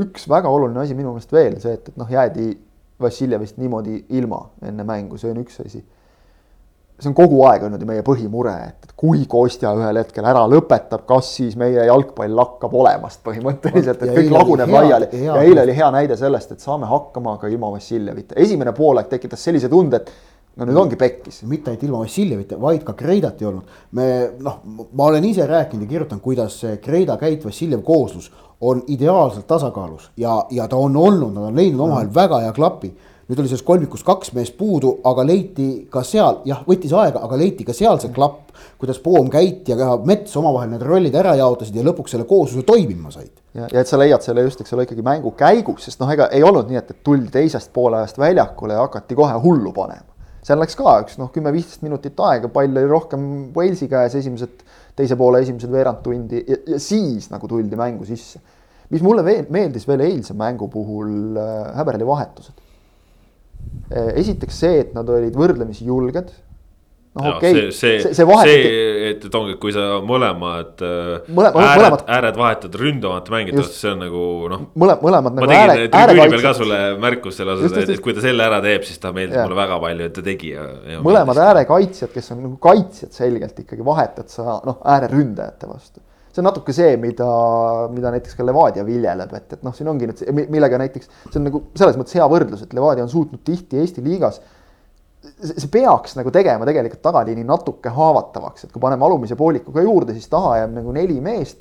[0.02, 2.54] üks väga oluline asi minu meelest veel see, et, et noh, jäädi
[3.02, 5.82] Vassiljevist niimoodi ilma enne mängu, see on üks asi.
[6.96, 10.46] see on kogu aeg olnud ju meie põhimure, et, et kui Kostja ühel hetkel ära
[10.48, 15.76] lõpetab, kas siis meie jalgpall lakkab olemast põhimõtteliselt, et kõik laguneb laiali ja eile oli
[15.76, 18.40] hea näide sellest, et saame hakkama ka ilma Vassiljevita.
[18.40, 21.42] esimene poolaeg tekitas sellise tunde, et no nüüd ongi pekkis.
[21.50, 23.74] mitte ainult ilma Vassiljevita, vaid ka Kreidat ei olnud.
[23.92, 24.08] me
[24.40, 24.62] noh,
[24.94, 28.32] ma olen ise rääkinud ja kirjutanud, kuidas see Kreida, Käit, Vassiljev kooslus
[28.62, 32.16] on ideaalselt tasakaalus ja, ja ta on olnud, nad on leidnud omavahel mm.
[32.16, 32.96] väga hea klapi.
[33.26, 37.40] nüüd oli selles kolmikus kaks meest puudu, aga leiti ka seal, jah, võttis aega, aga
[37.42, 38.54] leiti ka seal see klapp.
[38.80, 42.64] kuidas Poom, Käit ja ka Mets omavahel need rollid ära jaotasid ja lõpuks selle koosluse
[42.64, 43.34] toimima said.
[43.54, 46.30] ja, ja et sa leiad selle just, eks ole, ikkagi mängu käigus, sest noh, ega
[46.32, 50.15] ei olnud nii, et, et tuldi teisest poolajast väljakule ja hakati kohe hullu panema
[50.46, 53.24] seal läks ka üks noh, kümme-viisteist minutit aega, pall oli rohkem
[53.56, 54.62] Walesi käes esimesed,
[54.98, 58.42] teise poole esimesed veerand tundi ja, ja siis nagu tuldi mängu sisse.
[58.94, 62.62] mis mulle veel meeldis veel eilse mängu puhul äh,, Häberli vahetused.
[63.90, 66.30] Äh, esiteks see, et nad olid võrdlemisi julged
[67.16, 68.50] noh, okei okay., see, see, see, vahet...
[68.52, 68.72] see,
[69.10, 72.06] et, et ongi, kui sa mõlemad äh, Mõle, ääred, mõlemad...
[72.18, 74.66] ääred vahetad ründavate mängijate vastu, see on nagu noh.
[74.84, 75.76] mõle-, mõlemad nagu ääre, ääre.
[75.76, 78.60] ma tegin tribüüni peal ka sulle märkust selle osas, et, et kui ta selle ära
[78.66, 80.52] teeb, siis ta meeldib mulle väga palju, et ta tegi
[81.06, 86.04] mõlemad äärekaitsjad, kes on nagu kaitsjad selgelt ikkagi vahetad sa noh, ääreründajate vastu
[86.36, 87.28] see on natuke see, mida,
[87.96, 91.48] mida näiteks ka Levadia viljeleb, et, et noh, siin ongi nüüd, millega näiteks see on
[91.48, 94.42] nagu selles mõttes hea võrdlus, et Levadia on suutnud tihti Eesti liigas
[95.42, 100.16] see peaks nagu tegema tegelikult tagaliini natuke haavatavaks, et kui paneme alumise pooliku ka juurde,
[100.16, 101.60] siis taha jääb nagu neli meest.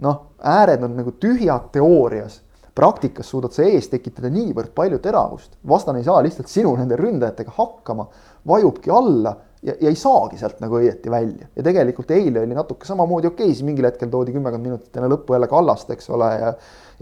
[0.00, 2.38] noh, ääred on nagu tühjad teoorias,
[2.74, 7.52] praktikas suudad sa ees tekitada niivõrd palju teravust, vastane ei saa lihtsalt sinu nende ründajatega
[7.58, 8.06] hakkama,
[8.48, 11.50] vajubki alla ja, ja ei saagi sealt nagu õieti välja.
[11.56, 15.10] ja tegelikult eile oli natuke samamoodi, okei okay,, siis mingil hetkel toodi kümmekond minutit enne
[15.12, 16.54] lõppu jälle Kallast, eks ole, ja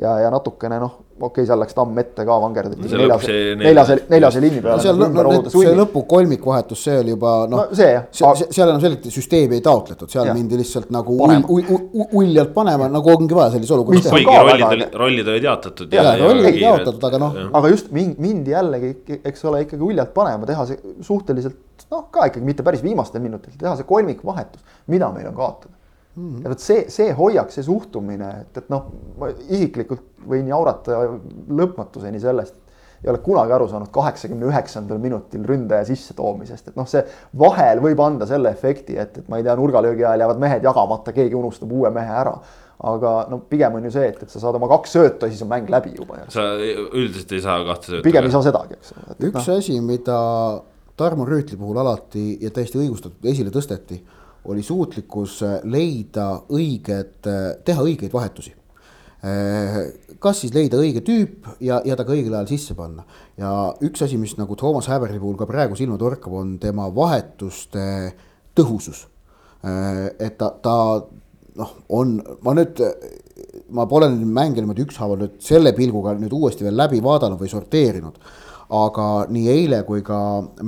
[0.03, 3.97] ja, ja natukene noh, okei okay,, seal läks tamm ette ka, vangerdati no, neljase, neljase,
[4.13, 4.83] neljase liini peale.
[4.85, 9.09] seal lõpp, see lõpu kolmikvahetus, see oli juba noh no, see, see, seal enam selgelt
[9.15, 10.37] süsteemi ei taotletud, seal ja.
[10.37, 11.17] mindi lihtsalt nagu
[12.23, 14.17] uljalt panema, nagu ongi vaja sellises olukorras teha.
[14.17, 15.97] kuigi rollid olid, rollid olid jaotatud.
[15.99, 17.41] ja, rollid olid jaotatud, aga noh.
[17.61, 22.47] aga just mindi jällegi, eks ole, ikkagi uljalt panema, teha see suhteliselt noh, ka ikkagi
[22.47, 25.75] mitte päris viimastel minutitel, teha see kolmikvahetus, mida meil on kaotada
[26.19, 26.29] mm.
[26.29, 26.45] -hmm.
[26.45, 28.89] ja vot see, see hoiak, see suhtumine, et, et noh,
[29.19, 31.03] ma isiklikult võin jaurata
[31.49, 32.57] lõpmatuseni sellest
[33.05, 37.05] ei ole kunagi aru saanud kaheksakümne üheksandal minutil ründaja sissetoomisest, et noh, see
[37.39, 41.15] vahel võib anda selle efekti, et, et ma ei tea, nurgalöögi ajal jäävad mehed jagamata,
[41.15, 42.35] keegi unustab uue mehe ära.
[42.79, 45.43] aga no pigem on ju see, et, et sa saad oma kaks söötu ja siis
[45.43, 46.21] on mäng läbi juba.
[46.31, 48.03] sa üldiselt ei saa kahte söötu.
[48.03, 49.17] pigem ei saa sedagi, eks ole.
[49.31, 49.57] üks no.
[49.57, 50.19] asi, mida
[50.99, 53.99] Tarmo Rüütli puhul alati ja täiesti õigustatult esile tõsteti
[54.49, 57.27] oli suutlikkus leida õiged,
[57.65, 58.55] teha õigeid vahetusi.
[59.19, 63.03] Kas siis leida õige tüüp ja, ja ta ka õigel ajal sisse panna.
[63.37, 63.51] ja
[63.83, 68.15] üks asi, mis nagu Toomas Häberli puhul ka praegu silma torkab, on tema vahetuste
[68.55, 69.07] tõhusus.
[70.19, 70.77] et ta, ta
[71.59, 72.83] noh, on, ma nüüd,
[73.75, 77.51] ma pole nüüd mänge niimoodi ükshaaval nüüd selle pilguga nüüd uuesti veel läbi vaadanud või
[77.53, 78.21] sorteerinud.
[78.69, 80.19] aga nii eile kui ka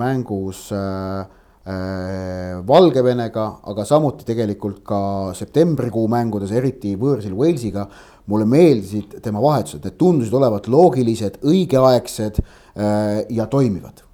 [0.00, 1.26] mängus äh,
[1.68, 5.00] äh, Valgevenega, aga samuti tegelikult ka
[5.36, 7.84] septembrikuu mängudes, eriti võõrsil Walesiga
[8.30, 14.06] mulle meeldisid tema vahetused, need tundusid olevat loogilised, õigeaegsed äh, ja toimivad.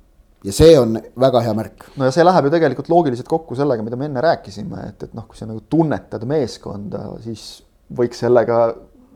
[0.46, 1.86] ja see on väga hea märk.
[1.96, 5.14] no ja see läheb ju tegelikult loogiliselt kokku sellega, mida me enne rääkisime, et, et
[5.16, 7.46] noh, kui sa nagu tunnetad meeskonda, siis
[7.96, 8.60] võiks sellega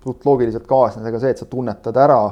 [0.05, 2.23] suht loogiliselt kaasneda ka see, et sa tunnetad ära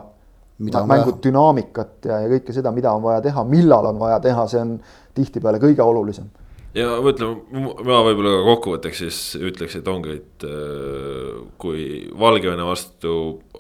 [0.58, 1.22] mida mängu vaja.
[1.22, 4.76] dünaamikat ja, ja kõike seda, mida on vaja teha, millal on vaja teha, see on
[5.14, 6.28] tihtipeale kõige olulisem
[6.76, 7.38] ja ma ütlen,
[7.86, 11.86] ma võib-olla kokkuvõtteks siis ütleks, et ongi, et äh, kui
[12.18, 13.14] Valgevene vastu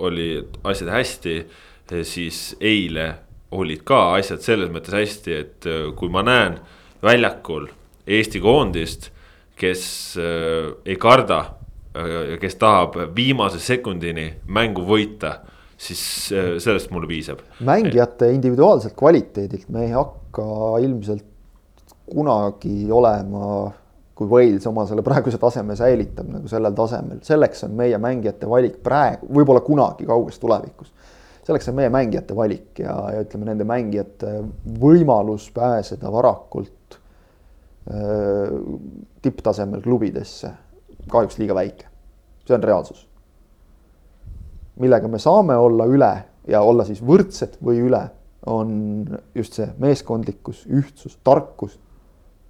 [0.04, 0.30] oli
[0.68, 1.38] asjad hästi,
[2.04, 3.08] siis eile
[3.56, 6.60] olid ka asjad selles mõttes hästi, et äh, kui ma näen
[7.04, 7.70] väljakul
[8.08, 9.10] Eesti koondist,
[9.58, 9.82] kes
[10.20, 11.44] äh, ei karda
[11.98, 15.32] ja kes tahab viimase sekundini mängu võita
[15.80, 16.02] siis
[16.62, 17.40] sellest mulle piisab.
[17.64, 20.44] mängijate individuaalselt kvaliteedilt me ei hakka
[20.84, 21.24] ilmselt
[22.10, 23.70] kunagi olema,
[24.18, 28.80] kui Wales oma selle praeguse taseme säilitab nagu sellel tasemel, selleks on meie mängijate valik
[28.84, 30.92] praegu, võib-olla kunagi kauges tulevikus.
[31.46, 34.32] selleks on meie mängijate valik ja, ja ütleme, nende mängijate
[34.80, 36.98] võimalus pääseda varakult
[37.90, 38.56] äh,
[39.22, 40.52] tipptasemel klubidesse
[41.08, 41.86] kahjuks liiga väike.
[42.46, 43.08] see on reaalsus.
[44.76, 46.12] millega me saame olla üle
[46.48, 48.02] ja olla siis võrdsed või üle,
[48.46, 48.70] on
[49.34, 51.78] just see meeskondlikkus, ühtsus, tarkus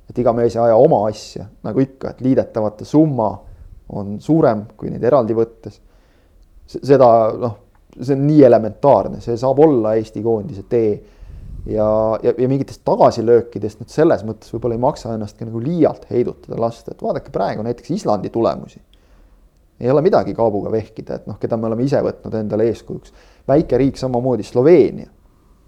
[0.08, 3.28] et iga mees ei aja oma asja, nagu ikka, et liidetavate summa
[3.96, 5.78] on suurem kui neid eraldi võttes.
[6.68, 7.08] seda
[7.40, 7.54] noh,
[7.96, 10.98] see on nii elementaarne, see saab olla Eesti koondise tee.
[11.66, 11.86] ja,
[12.22, 16.60] ja, ja mingitest tagasilöökidest nüüd selles mõttes võib-olla ei maksa ennast ka nagu liialt heidutada
[16.60, 18.80] lasta, et vaadake praegu näiteks Islandi tulemusi.
[19.80, 23.12] ei ole midagi kaabuga vehkida, et noh, keda me oleme ise võtnud endale eeskujuks.
[23.48, 25.08] väike riik samamoodi Sloveenia,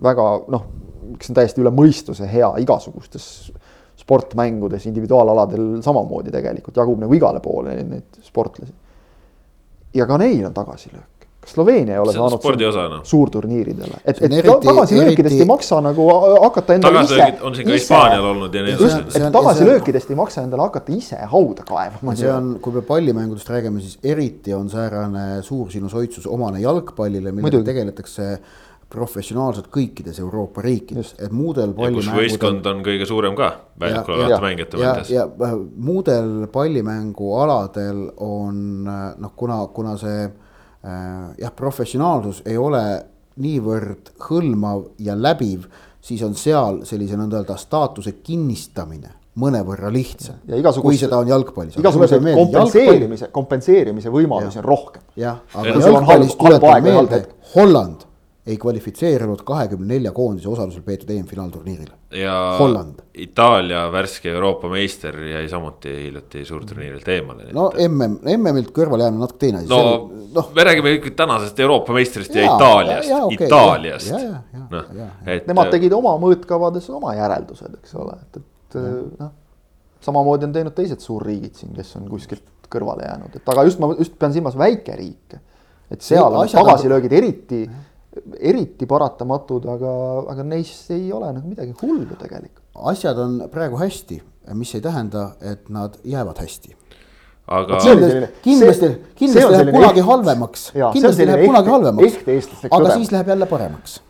[0.03, 0.66] väga noh,
[1.18, 3.51] kes on täiesti üle mõistuse hea igasugustes
[4.11, 8.75] sportmängudes, individuaalaladel samamoodi tegelikult jagub nagu igale poole neid sportlasi.
[9.95, 11.07] ja ka neil on tagasilöök.
[11.41, 12.99] kas Sloveenia ei ole see saanud osa, no.
[13.05, 15.41] suurturniiridele, et, et tagasilöökidest eriti...
[15.41, 16.09] ei maksa nagu
[16.43, 17.29] hakata endale ise.
[17.41, 19.21] on siin ka Hispaanial olnud ja nii edasi.
[19.21, 22.17] et tagasilöökidest ei maksa endale hakata ise hauda kaevama.
[22.17, 28.33] see on, kui me pallimängudest räägime, siis eriti on säärane suursinusoitsus omane jalgpallile, millega tegeletakse
[28.91, 32.16] professionaalselt kõikides Euroopa riikides, et muudel pallimängudel.
[32.16, 35.12] võistkond on kõige suurem ka väljakul olevate mängijate mõttes.
[35.14, 35.53] ja, ja
[35.91, 40.34] muudel pallimängualadel on noh, kuna, kuna see äh,
[41.38, 42.82] jah, professionaalsus ei ole
[43.41, 45.70] niivõrd hõlmav ja läbiv,
[46.03, 50.43] siis on seal sellise nõnda öelda staatuse kinnistamine mõnevõrra lihtsam.
[50.82, 51.78] kui seda on jalgpallis.
[51.78, 55.03] igasuguseid kompenseerimise, kompenseerimise võimalusi on rohkem.
[55.16, 58.10] jah, aga jalgpallis tuletan meelde, Holland
[58.51, 61.95] ei kvalifitseerunud kahekümne nelja koondise osalusel peetud EM-finaalturniirile.
[62.19, 63.01] ja Holland.
[63.15, 67.49] Itaalia värske Euroopa meister jäi samuti hiljuti suurturniirilt eemale.
[67.53, 69.69] no MM, MM-ilt kõrvale jäänud natuke teine asi.
[69.69, 74.13] no, no me räägime ikka tänasest Euroopa meistrist ja, ja Itaaliast, okay, Itaaliast.
[74.71, 74.95] noh,
[75.27, 75.47] et.
[75.51, 78.81] Nemad tegid oma mõõtkavades oma järeldused, eks ole, et, et
[79.21, 79.35] noh.
[80.03, 83.93] samamoodi on teinud teised suurriigid siin, kes on kuskilt kõrvale jäänud, et aga just ma
[83.99, 85.41] just pean silmas väikeriike.
[85.91, 87.65] et seal on tagasilöögid eriti
[88.41, 89.95] eriti paratamatud, aga,
[90.33, 92.65] aga neist ei ole nagu midagi hullu tegelikult.
[92.91, 94.21] asjad on praegu hästi,
[94.59, 96.75] mis ei tähenda, et nad jäävad hästi.
[97.47, 97.81] aga.
[98.43, 102.23] kindlasti, kindlasti läheb kunagi halvemaks, kindlasti läheb kunagi halvemaks,
[102.71, 104.01] aga siis läheb jälle paremaks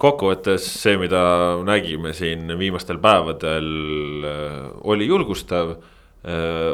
[0.00, 1.22] kokkuvõttes see, mida
[1.64, 3.68] nägime siin viimastel päevadel,
[4.82, 5.76] oli julgustav.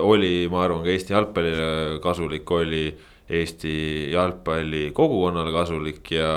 [0.07, 2.85] oli, ma arvan, ka Eesti jalgpallile kasulik, oli
[3.31, 6.33] Eesti jalgpalli kogukonnale kasulik ja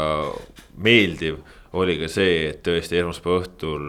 [0.78, 1.40] meeldiv
[1.74, 3.88] oli ka see, et tõesti esmaspäeva õhtul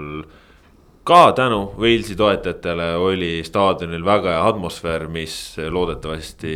[1.04, 5.34] ka tänu Walesi toetajatele oli staadionil väga hea atmosfäär, mis
[5.70, 6.54] loodetavasti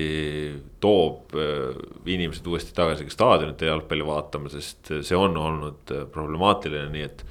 [0.81, 1.77] toob äh,
[2.09, 7.25] inimesed uuesti tagasi ka staadionite jalgpalli vaatama, sest see on olnud problemaatiline, nii et.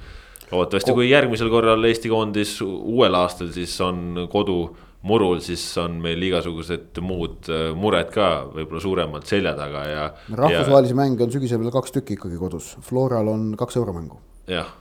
[0.52, 4.60] loodetavasti, kui järgmisel korral Eesti koondis uuel aastal, siis on kodu
[5.06, 10.08] murul, siis on meil igasugused muud äh, mured ka võib-olla suuremalt selja taga ja.
[10.32, 11.00] rahvusvahelisi ja...
[11.02, 14.18] mänge on sügisel veel kaks tükki ikkagi kodus, Floral on kaks euromängu.
[14.50, 14.72] jah,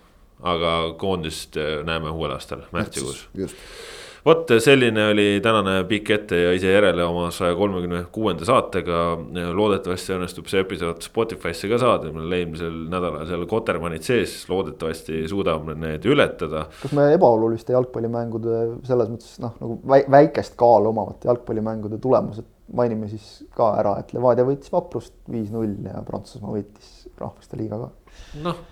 [0.41, 3.27] aga koondist äh, näeme uuel aastal, märtsikuus.
[4.25, 9.03] Vot selline oli tänane pikk ette ja ise järele oma saja kolmekümne kuuenda saatega.
[9.53, 15.75] loodetavasti õnnestub see episood Spotify'sse ka saada, meil eelmisel nädalal seal Kotermannid sees, loodetavasti suudame
[15.77, 16.67] need ületada.
[16.81, 19.79] kas me ebaoluliste jalgpallimängude selles mõttes noh, nagu
[20.11, 26.01] väikest kaalu omavate jalgpallimängude tulemused mainime siis ka ära, et Levadia võitis Vaprust viis-null ja
[26.07, 27.93] Prantsusmaa võitis Rahvaste Liiga ka.
[28.43, 28.65] noh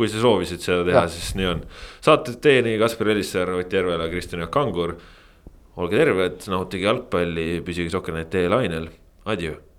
[0.00, 1.64] kui sa soovisid seda teha, siis nii on.
[2.00, 4.96] saated teieni Kaspar Elissaar, Ott Järvela, Kristjan Jaak Kangur.
[5.80, 8.90] olge terved, nautige jalgpalli, püsige Sokker.net lainel,
[9.24, 9.69] adjöö